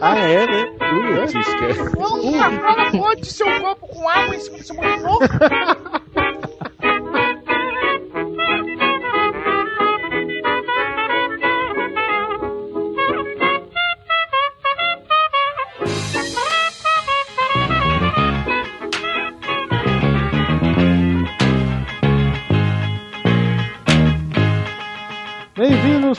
[0.00, 0.66] ah, é, né?
[0.78, 1.74] Putz, cara.
[1.96, 4.76] Não, agora pode seu copo com água em cima do seu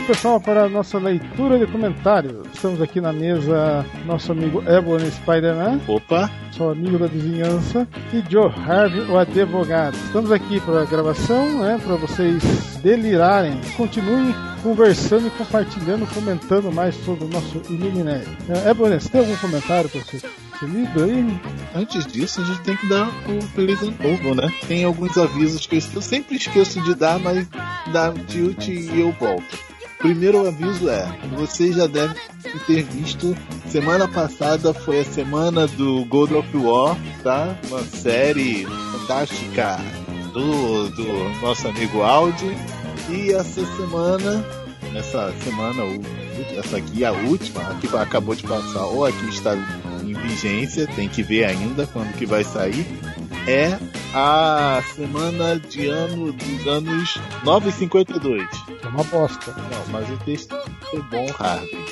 [0.10, 2.47] pessoal, para a nossa leitura de comentários.
[2.51, 5.82] Estamos aqui na mesa, nosso amigo Ebony Spider-Man.
[5.88, 6.32] Opa!
[6.51, 7.88] Sou amigo da vizinhança.
[8.12, 9.93] E Joe Harvey, o advogado.
[9.93, 12.41] Estamos aqui para a gravação, né, para vocês
[12.82, 13.62] delirarem.
[13.78, 14.34] Continuem
[14.64, 18.26] conversando e compartilhando, comentando mais sobre o nosso Illuminati.
[18.68, 20.20] Ebony, você tem algum comentário para você?
[20.64, 21.39] lido aí?
[21.76, 24.51] Antes disso, a gente tem que dar o feliz ano novo, né?
[24.68, 27.47] Tem alguns avisos que eu sempre esqueço de dar, mas
[27.93, 29.69] dá tilt e eu volto.
[30.00, 31.06] Primeiro aviso é,
[31.38, 32.16] você já deve
[32.66, 33.36] ter visto,
[33.68, 37.54] semana passada foi a semana do God of War, tá?
[37.68, 39.78] Uma série fantástica
[40.32, 42.56] do, do nosso amigo Audi.
[43.10, 44.45] E essa semana,
[44.95, 45.84] essa semana,
[46.58, 49.54] essa aqui, a última, a que acabou de passar, ou aqui está
[50.02, 52.88] em vigência, tem que ver ainda quando que vai sair,
[53.48, 53.78] é
[54.14, 58.48] a semana de ano dos anos 952.
[58.84, 59.52] É uma bosta.
[59.52, 60.56] Não, mas o texto
[60.90, 61.86] foi bom, Harvey.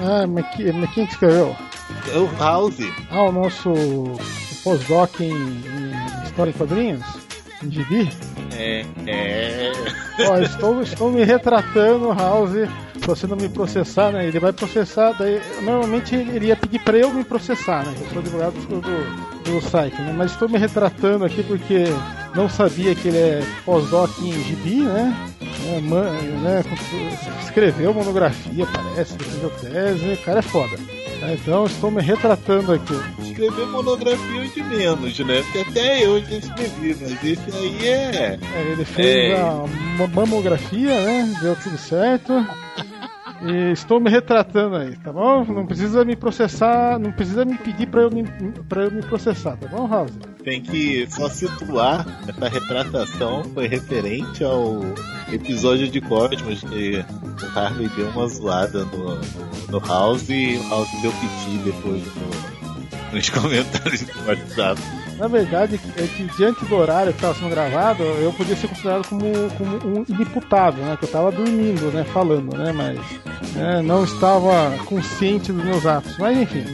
[0.00, 1.56] Ah, mas, que, mas quem escreveu?
[2.12, 2.80] É o House.
[3.10, 3.72] Ah, o nosso
[4.64, 7.04] pós-doc em, em História em Quadrinhos?
[7.62, 8.10] Em gibi?
[8.54, 9.72] É, é.
[10.28, 12.68] Ó, estou, estou me retratando, House
[13.02, 14.26] se você não me processar, né?
[14.26, 17.94] Ele vai processar, daí normalmente ele ia pedir pra eu me processar, né?
[18.00, 18.80] Eu sou advogado do,
[19.44, 20.14] do site, né?
[20.16, 21.84] Mas estou me retratando aqui porque
[22.34, 25.14] não sabia que ele é pós-doc em gibi, né?
[25.68, 26.10] É, man,
[26.42, 26.64] né?
[27.42, 30.76] Escreveu monografia, parece, defendeu tese, o cara é foda.
[31.30, 32.94] Então estou me retratando aqui.
[33.22, 35.42] Escrever monografia de menos, né?
[35.42, 38.38] Porque até eu já escrevi, mas esse aí é.
[38.54, 39.40] é ele fez é...
[39.40, 41.36] a mamografia, né?
[41.40, 42.44] Deu tudo certo.
[43.44, 45.44] E estou me retratando aí, tá bom?
[45.44, 48.22] Não precisa me processar, não precisa me pedir para eu me,
[48.68, 50.12] pra eu me processar, tá bom, House?
[50.44, 54.80] Tem que só situar essa retratação foi referente ao
[55.32, 57.04] episódio de Cosmos que
[57.42, 59.20] o Harley deu uma zoada no,
[59.70, 64.80] no, House e o House deu piti depois no, nos comentários do WhatsApp.
[65.18, 69.06] Na verdade, é que diante do horário que estava sendo gravado, eu podia ser considerado
[69.08, 69.22] como,
[69.56, 70.96] como um inimputável, né?
[70.96, 72.04] Que eu estava dormindo, né?
[72.04, 72.72] Falando, né?
[72.72, 72.98] Mas
[73.54, 76.16] né, não estava consciente dos meus atos.
[76.18, 76.64] Mas enfim,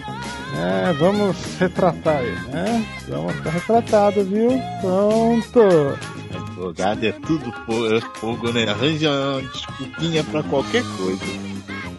[0.55, 2.87] né, vamos retratar ele, né?
[3.09, 4.61] Vamos ficar retratado, viu?
[4.81, 5.99] Pronto.
[6.35, 7.53] Advogado é tudo
[7.97, 8.69] é fogo, né?
[8.69, 11.25] Arranja uma desculpinha pra qualquer coisa.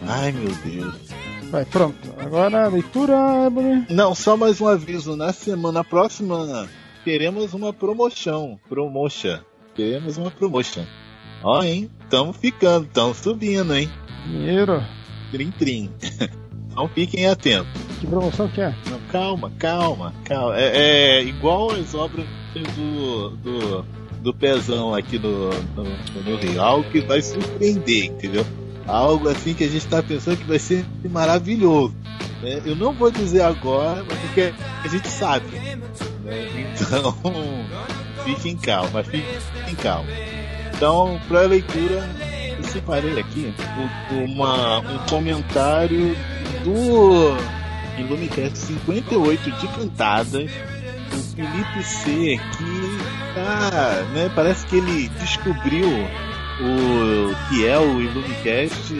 [0.06, 1.09] Ai, meu Deus.
[1.50, 2.14] Vai, pronto.
[2.16, 3.14] Agora a leitura,
[3.46, 3.84] Ebony.
[3.90, 5.16] Não, só mais um aviso.
[5.16, 6.68] Na semana próxima
[7.04, 8.58] teremos uma promoção.
[8.68, 9.40] Promotion.
[9.74, 10.84] Teremos uma promotion.
[11.42, 11.90] Ó, hein?
[12.08, 13.90] Tamo ficando, tamo subindo, hein?
[14.26, 14.80] Dinheiro.
[15.32, 15.90] Trim, trim.
[16.70, 17.68] Então fiquem atentos.
[17.98, 18.72] Que promoção que é?
[18.88, 20.56] Não, calma, calma, calma.
[20.56, 22.24] É, é igual as obras
[22.76, 23.84] do, do,
[24.22, 26.62] do pezão aqui no, no, no Rio.
[26.62, 28.46] Algo que vai surpreender, entendeu?
[28.90, 31.94] Algo assim que a gente está pensando que vai ser maravilhoso.
[32.42, 32.60] Né?
[32.64, 34.52] Eu não vou dizer agora, porque
[34.84, 35.46] a gente sabe.
[36.24, 36.68] Né?
[36.74, 37.16] Então,
[38.24, 40.10] fiquem calma, fiquem calma.
[40.74, 42.08] Então, para a leitura,
[42.58, 43.54] eu separei aqui
[44.10, 46.16] uma, um comentário
[46.64, 47.36] do
[47.98, 50.50] Illumicast 58 de cantadas.
[51.12, 55.88] O Felipe C, que tá, né, parece que ele descobriu
[56.60, 58.94] o que é o Illumicast,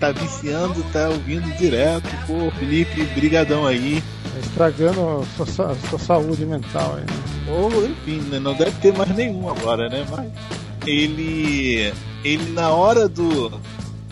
[0.00, 2.08] tá viciando, tá ouvindo direto.
[2.26, 4.02] Pô, Felipe, brigadão aí.
[4.32, 7.22] Tá estragando a sua, a sua saúde mental aí, né?
[7.48, 10.06] Ou, enfim, né, não deve ter mais nenhum agora, né?
[10.10, 10.30] Mas
[10.86, 11.92] ele,
[12.24, 13.52] ele na hora do,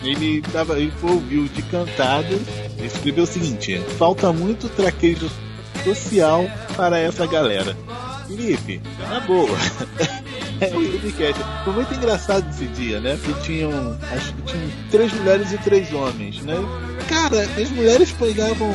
[0.03, 2.37] ele tava, ele ouviu de cantada,
[2.83, 5.29] escreveu o seguinte: falta muito traquejo
[5.83, 6.45] social
[6.75, 7.75] para essa galera.
[8.27, 9.57] Felipe, na boa.
[10.61, 11.41] é o Unicast.
[11.63, 13.17] Foi muito engraçado esse dia, né?
[13.23, 13.97] Porque tinham.
[14.11, 16.55] Acho que tinham três mulheres e três homens, né?
[17.07, 18.73] Cara, as mulheres pegavam.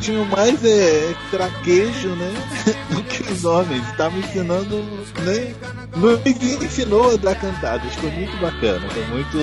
[0.00, 2.32] Tinham mais é, traquejo, né?
[2.90, 3.86] do que os homens.
[3.88, 4.82] Estavam ensinando,
[5.20, 5.54] né?
[5.96, 7.94] Nos ensinou a dar cantadas.
[7.94, 9.38] Foi muito bacana, foi muito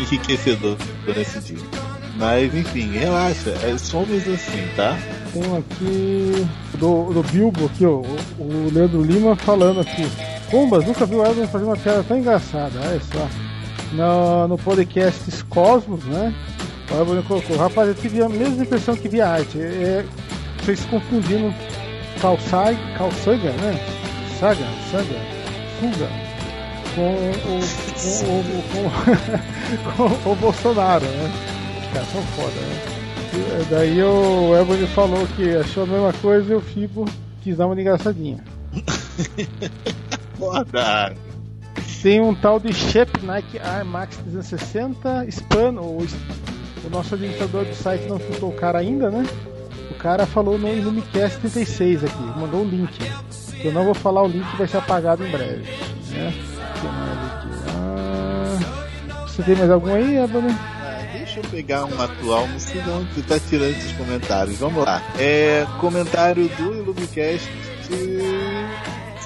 [0.00, 0.76] enriquecedor
[1.06, 1.92] nesse dia.
[2.16, 4.98] Mas enfim, relaxa, é, somos assim, tá?
[5.32, 6.46] Tem um aqui
[6.78, 8.02] do, do Bilbo aqui, ó,
[8.38, 10.06] o Leandro Lima falando aqui.
[10.52, 13.26] Pumbas, nunca viu o Elton fazer uma piada tão engraçada, olha só.
[13.94, 16.34] No, no podcast Cosmos, né?
[16.90, 19.58] O Elton colocou, rapaz, eu tive a mesma impressão que via arte.
[19.58, 20.04] É, é
[20.58, 21.54] vocês confundindo
[22.20, 23.80] calçai, calçanga, né?
[24.38, 25.16] Saga, saga,
[25.80, 26.08] fuga
[26.94, 27.62] com o,
[28.20, 28.62] com, o,
[29.96, 31.32] com, com o Bolsonaro, né?
[31.80, 32.92] Os caras são foda, né?
[33.34, 37.06] E daí o Ebony falou que achou a mesma coisa e o Fibo
[37.42, 38.44] quis dar uma engraçadinha.
[40.42, 41.14] Foda!
[42.02, 45.98] Tem um tal de Shep Nike Air Max 360 Span, o,
[46.84, 49.24] o nosso administrador do site não chutou o cara ainda, né?
[49.88, 52.98] O cara falou no Ilumicast 36 aqui, mandou o link.
[53.62, 55.62] Eu não vou falar o link, vai ser apagado em breve.
[56.10, 56.34] Né?
[57.68, 58.58] Ah,
[59.28, 60.52] você tem mais algum aí, Ebony?
[61.12, 64.58] Deixa eu pegar um atual, não sei de onde você tá tirando esses comentários.
[64.58, 65.00] Vamos lá.
[65.20, 67.48] É comentário do Illumicast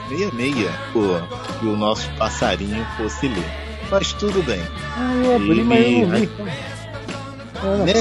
[0.09, 1.01] 66, pô,
[1.59, 3.67] que o nosso passarinho fosse ler.
[3.91, 4.61] Mas tudo bem.
[4.97, 6.27] Ah, eu abri, mas eu não vi.
[7.85, 7.93] Né?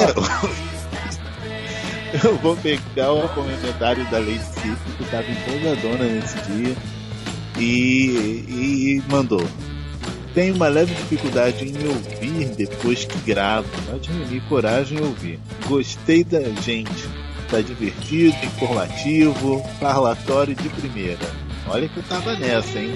[2.24, 6.76] eu vou pegar o comentário da Lady Cif, que estava empolgadona nesse dia,
[7.58, 9.46] e, e mandou.
[10.34, 15.40] Tenho uma leve dificuldade em me ouvir depois que gravo, mas reuni coragem em ouvir.
[15.68, 17.08] Gostei da gente.
[17.50, 21.45] Tá divertido, informativo, parlatório de primeira.
[21.68, 22.94] Olha que eu tava nessa, hein?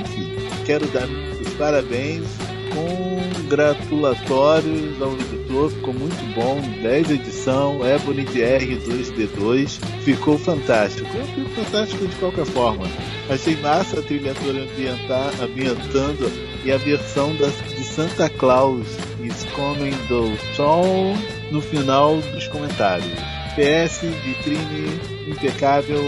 [0.00, 2.26] Enfim, quero dar os parabéns,
[2.74, 11.08] congratulatórios ao editor, ficou muito bom, 10 edição, Ebony de R2D2, ficou fantástico.
[11.16, 12.86] Eu fico fantástico de qualquer forma.
[13.28, 16.32] Achei massa a trilha ambientar, ambientando
[16.64, 18.86] e a versão da, de Santa Claus
[19.22, 21.16] is Coming do Tom
[21.50, 23.12] no final dos comentários.
[23.56, 26.00] PS, vitrine impecável,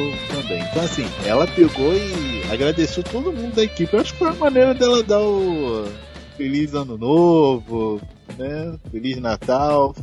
[0.48, 0.62] também.
[0.62, 3.92] Então, assim, ela pegou e agradeceu todo mundo da equipe.
[3.92, 5.86] Eu acho que foi a maneira dela dar o
[6.36, 8.00] Feliz Ano Novo,
[8.38, 8.74] né?
[8.90, 9.94] Feliz Natal.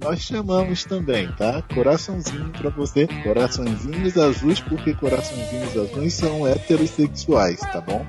[0.00, 1.62] Nós chamamos também, tá?
[1.74, 3.08] Coraçãozinho pra você.
[3.24, 8.04] Coraçõezinhos azuis, porque coraçõezinhos azuis são heterossexuais, tá bom?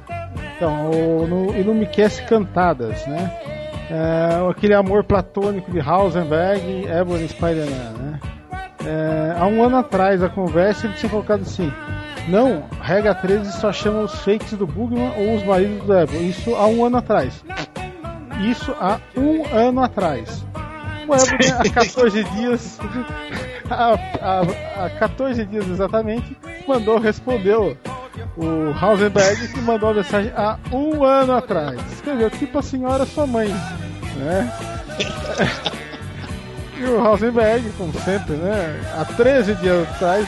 [0.55, 3.31] Então, no Ilumicast Cantadas, né?
[3.89, 8.19] É, aquele amor platônico de Heisenberg e Ebony Spider-Man, né?
[8.87, 11.69] É, há um ano atrás, a conversa ele tinha colocado assim:
[12.29, 16.29] Não, regra 13 só chama os fakes do Bugman ou os maridos do Ebony.
[16.29, 17.43] Isso há um ano atrás.
[18.39, 20.45] Isso há um ano atrás.
[21.05, 22.79] O Ebony, há 14 dias,
[23.69, 27.77] há, há, há 14 dias exatamente, mandou, respondeu
[28.37, 31.77] o Hausenberg que mandou uma mensagem há um ano atrás.
[31.91, 33.49] Escreveu tipo a senhora sua mãe,
[34.15, 34.49] né?
[36.79, 38.79] E o Hausenberg, como sempre, né?
[38.95, 40.25] Há 13 dias atrás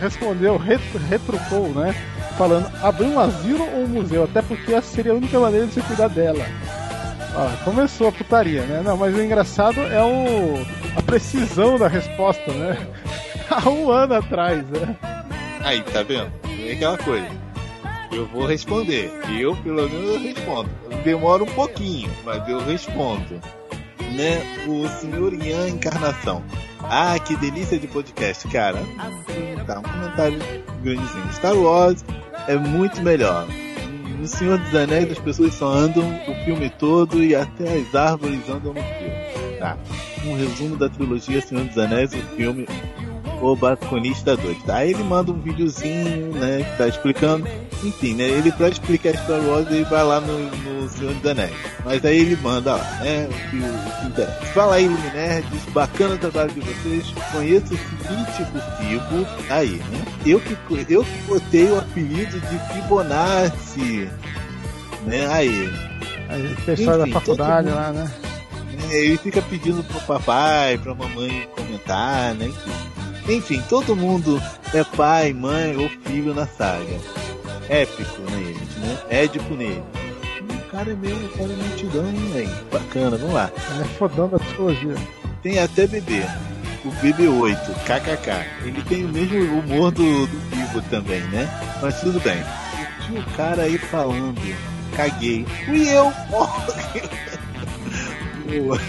[0.00, 1.94] respondeu, ret- retrucou, né?
[2.38, 5.74] Falando, abrir um asilo ou um museu, até porque essa seria a única maneira de
[5.74, 6.44] você cuidar dela.
[7.64, 8.80] Começou a putaria, né?
[8.84, 10.64] Não, mas o engraçado é o
[10.96, 12.76] a precisão da resposta, né?
[13.50, 14.96] Há um ano atrás, né?
[15.62, 16.32] Aí, tá vendo?
[16.66, 17.26] É aquela coisa.
[18.10, 19.12] Eu vou responder.
[19.38, 20.70] Eu, pelo menos, eu respondo.
[21.04, 23.40] Demora um pouquinho, mas eu respondo.
[24.16, 24.42] Né?
[24.66, 26.42] O senhor Ian Encarnação.
[26.82, 28.78] Ah, que delícia de podcast, cara.
[29.66, 30.38] Tá, um comentário
[30.82, 31.32] grandezinho.
[31.32, 32.04] Star Wars
[32.46, 33.46] é muito melhor.
[34.18, 38.40] No Senhor dos Anéis as pessoas só andam o filme todo e até as árvores
[38.48, 39.58] andam no filme.
[39.58, 39.76] Tá.
[40.26, 42.66] Um resumo da trilogia Senhor dos Anéis, o filme
[43.40, 44.68] O Balconista 2.
[44.68, 47.46] Aí ele manda um videozinho, né, que tá explicando.
[47.84, 51.54] Enfim, né, ele pra explicar Star Wars ele vai lá no, no Senhor dos Anéis.
[51.84, 54.46] Mas aí ele manda lá, né, o que o que interessa.
[54.46, 57.06] Fala aí, Luminerds, bacana o trabalho de vocês.
[57.30, 59.26] Conheço o seguinte por Fibo.
[59.50, 60.04] Aí, né?
[60.26, 60.56] Eu que,
[60.88, 64.08] eu que botei o apelido de Fibonacci.
[65.06, 65.70] Né, aí.
[66.28, 68.10] Aí, o pessoal Enfim, da faculdade lá, né?
[68.90, 72.46] É, ele fica pedindo pro papai, pra mamãe comentar, né?
[72.46, 72.97] Enfim.
[73.28, 76.98] Enfim, todo mundo é pai, mãe ou filho na saga.
[77.68, 78.98] Épico neles, né?
[79.10, 79.82] Édipo nele.
[80.48, 82.50] O cara é meio, o cara é multidão, hein, velho?
[82.72, 83.50] Bacana, vamos lá.
[83.72, 84.94] Ele é fodão da psicologia.
[85.42, 86.22] Tem até bebê.
[86.84, 88.46] O BB8, KKK.
[88.64, 91.48] Ele tem o mesmo humor do, do Vivo também, né?
[91.82, 92.42] Mas tudo bem.
[93.06, 94.40] Tinha o cara aí falando.
[94.96, 95.44] Caguei.
[95.66, 96.10] Fui eu!
[98.48, 98.80] Boa.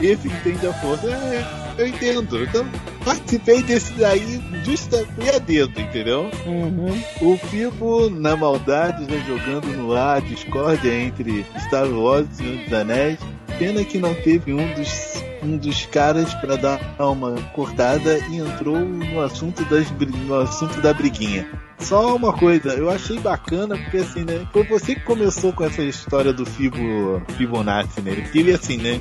[0.00, 1.08] Esse entende a força.
[1.08, 1.46] É,
[1.78, 2.42] eu entendo.
[2.42, 2.66] Então,
[3.04, 6.30] participei desse daí justa fui a dedo, entendeu?
[6.46, 7.02] Uhum.
[7.20, 12.64] O Fibo, na maldade, já jogando no ar a discórdia entre Star Wars e Senhor
[12.64, 13.18] dos Anéis.
[13.58, 18.78] Pena que não teve um dos, um dos caras pra dar uma cortada e entrou
[18.78, 21.48] no assunto, das, no assunto da briguinha.
[21.78, 24.46] Só uma coisa, eu achei bacana porque assim, né?
[24.52, 28.14] Foi você que começou com essa história do Fibo, Fibonacci, né?
[28.16, 29.00] Porque ele assim, né?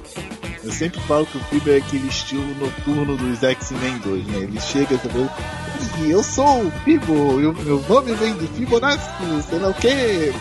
[0.63, 4.37] Eu sempre falo que o Fibo é aquele estilo noturno dos X-Men 2, né?
[4.39, 4.97] Ele chega e
[6.01, 9.09] "Ih, eu sou o Fibo, eu- meu nome vem de Fibonacci,
[9.49, 10.31] sei lá o que,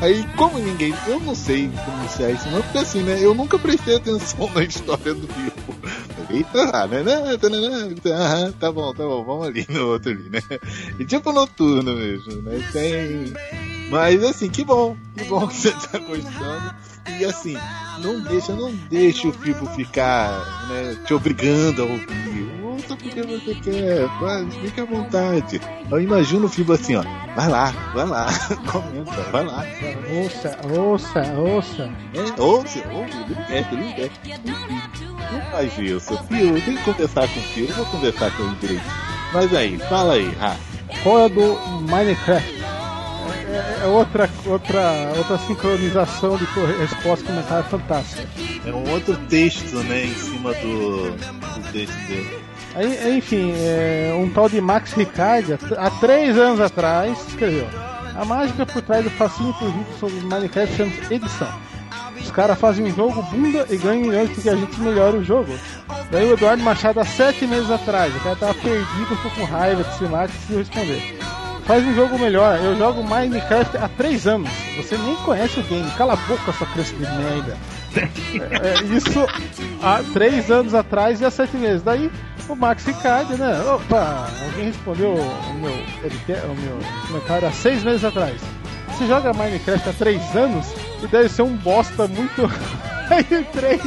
[0.00, 3.18] Aí, como ninguém, eu não sei pronunciar isso não, porque assim, né?
[3.20, 5.74] Eu nunca prestei atenção na história do Fibo.
[6.30, 10.12] Eita, né, né, tá, né, né, aham, tá bom, tá bom, vamos ali no outro
[10.12, 10.40] ali, né?
[10.98, 12.60] E tipo noturno mesmo, né?
[12.72, 13.32] Tem.
[13.90, 16.74] Mas assim, que bom, que bom que você tá gostando.
[17.18, 17.56] E assim,
[17.98, 22.50] não deixa, não deixa o Fibo ficar, né, te obrigando a ouvir.
[22.62, 25.60] Ouça porque você quer, vai, fica à vontade.
[25.90, 27.02] Eu imagino o Fibo assim, ó,
[27.34, 28.26] vai lá, vai lá,
[28.70, 29.64] comenta, vai lá.
[30.10, 31.90] Ouça, ouça, ouça.
[32.14, 33.82] É, ouça, ouve, não investe, não.
[33.82, 38.44] Enfim, Não faz isso, Fio, tenho que conversar com o Fio, eu vou conversar com
[38.44, 38.84] ele direito.
[39.32, 40.70] Mas aí, fala aí, Rafa.
[41.02, 41.56] Qual é do
[41.88, 42.59] Minecraft?
[43.50, 46.44] É, é- outra, outra, outra sincronização de
[46.78, 48.28] resposta e comentário fantástica.
[48.64, 52.38] É um outro texto, né, em cima do, do texto dele.
[52.74, 57.66] Aí, enfim, é, um tal de Max Ricardi, há três anos atrás, escreveu:
[58.14, 61.48] A mágica por trás do fascínio por vídeo sobre Minecraft chama edição.
[62.20, 65.52] Os caras fazem um jogo bunda e ganham milhões porque a gente melhora o jogo.
[66.12, 69.82] Daí o Eduardo Machado, há sete meses atrás, o cara tava perdido, ficou com raiva
[69.82, 71.18] desse Max e responder.
[71.64, 74.50] Faz um jogo melhor, eu jogo Minecraft há três anos.
[74.76, 77.56] Você nem conhece o game, cala a boca, sua criança de merda.
[77.94, 79.26] É, é, isso
[79.82, 81.82] há três anos atrás e há sete meses.
[81.82, 82.10] Daí
[82.48, 83.60] o Max Ricardo, né?
[83.62, 88.40] Opa, alguém respondeu o meu, o meu comentário há seis meses atrás.
[88.88, 90.66] Você joga Minecraft há três anos
[91.02, 92.42] e deve ser um bosta muito.
[93.10, 93.80] Aí três.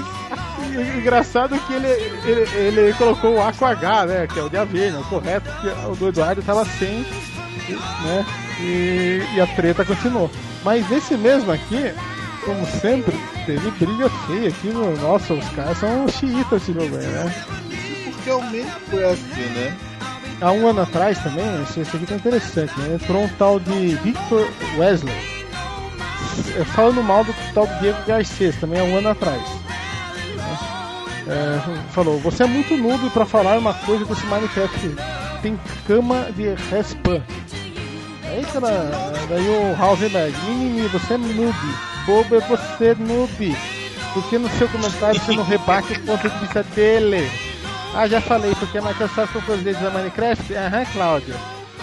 [0.97, 4.27] Engraçado é que ele, ele, ele colocou o A com H, né?
[4.27, 7.05] Que é o de aveia, o correto, que o do Eduardo tava sem,
[8.03, 8.25] né?
[8.59, 10.29] E, e a treta continuou.
[10.63, 11.93] Mas nesse mesmo aqui,
[12.45, 13.15] como sempre,
[13.45, 14.95] teve briga feia aqui no.
[14.97, 17.45] Nossa, os caras são xiitas esse jogo aí, né?
[18.05, 19.77] Porque é o mesmo foi assim, né?
[20.41, 22.95] Há um ano atrás também, esse, esse aqui tá interessante, né?
[22.95, 24.47] Entrou um tal de Victor
[24.77, 25.13] Wesley.
[26.57, 29.41] É, falando mal do tal do Diego Garcês, também há um ano atrás.
[31.27, 34.95] É, falou, você é muito noob pra falar uma coisa desse Minecraft.
[35.43, 37.21] Tem cama de respawn.
[38.33, 38.61] Eita,
[39.29, 41.57] daí o Hausenberg, mimimi, você é noob.
[42.05, 43.57] Bobo é você noob.
[44.13, 47.29] Porque no seu comentário você não rebate o ponto de vista dele.
[47.93, 50.55] Ah, já falei, porque a Microsoft comprou os da Minecraft?
[50.55, 51.35] Aham, Cláudio.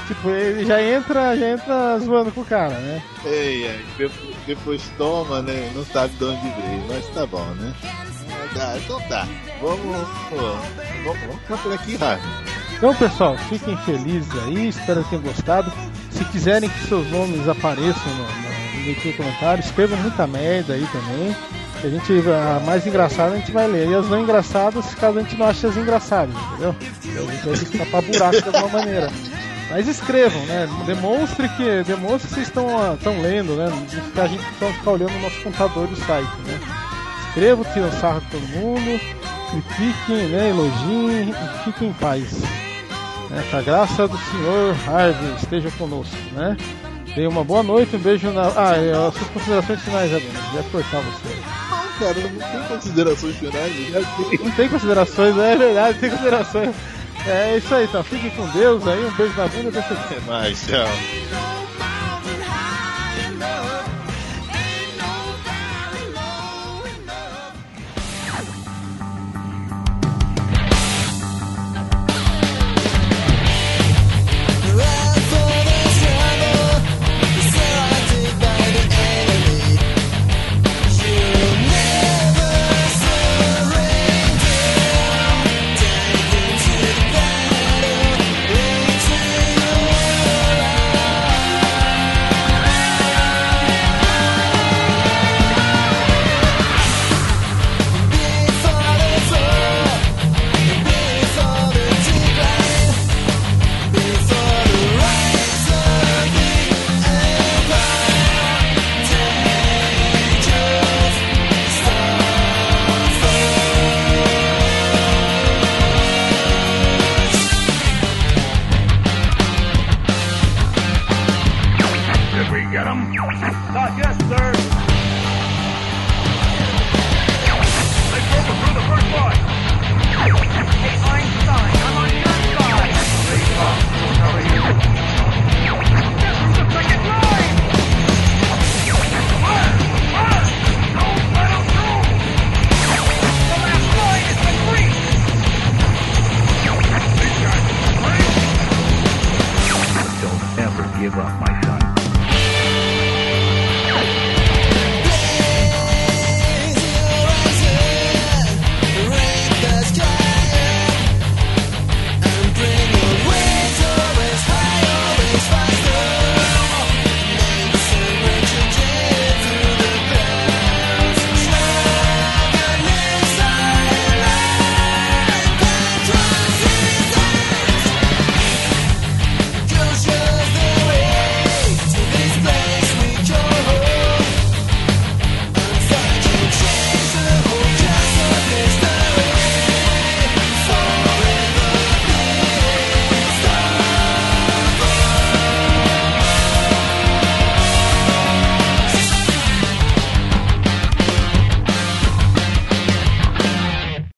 [0.09, 3.03] Tipo, ele já entra, já entra zoando com o cara, né?
[3.25, 5.71] Ei, ei, depois, depois toma, né?
[5.75, 7.73] Não sabe de onde veio, mas tá bom, né?
[8.55, 9.29] Tá, então tá.
[9.61, 12.50] Vamos, vamos, vamos cantar aqui, Rafa.
[12.81, 15.71] Então, pessoal, fiquem felizes aí, espero que tenham gostado.
[16.11, 21.37] Se quiserem que seus nomes apareçam no, no, no comentário, escrevam muita merda aí também.
[21.85, 23.87] A gente, a mais engraçada a gente vai ler.
[23.87, 26.75] E as não engraçadas, caso a gente não ache as engraçadas, entendeu?
[27.05, 29.11] A gente vai ter tapar buraco de alguma maneira.
[29.69, 30.67] Mas escrevam, né?
[30.87, 33.69] Demonstre que, demonstre que vocês estão, estão lendo, né?
[33.69, 36.59] Não a gente não ficar olhando o nosso computador do site, né?
[37.29, 39.01] Escrevam, tiram sarro de todo mundo,
[39.51, 40.49] critiquem, né?
[40.49, 42.70] Elogiem e fiquem em paz.
[43.31, 43.45] Né?
[43.49, 46.57] Que a graça do Senhor Harvey esteja conosco, né?
[47.15, 48.49] Tenha uma boa noite, um beijo na.
[48.57, 50.31] Ah, e as suas considerações finais, Abel.
[50.55, 51.37] Já cortar você.
[51.71, 54.39] Não, cara, não tem considerações finais, já tem.
[54.45, 56.75] Não tem considerações, é verdade, tem considerações.
[57.27, 58.03] É isso aí, então.
[58.03, 61.60] Fiquem com Deus aí, um beijo na bunda e Até mais, tchau.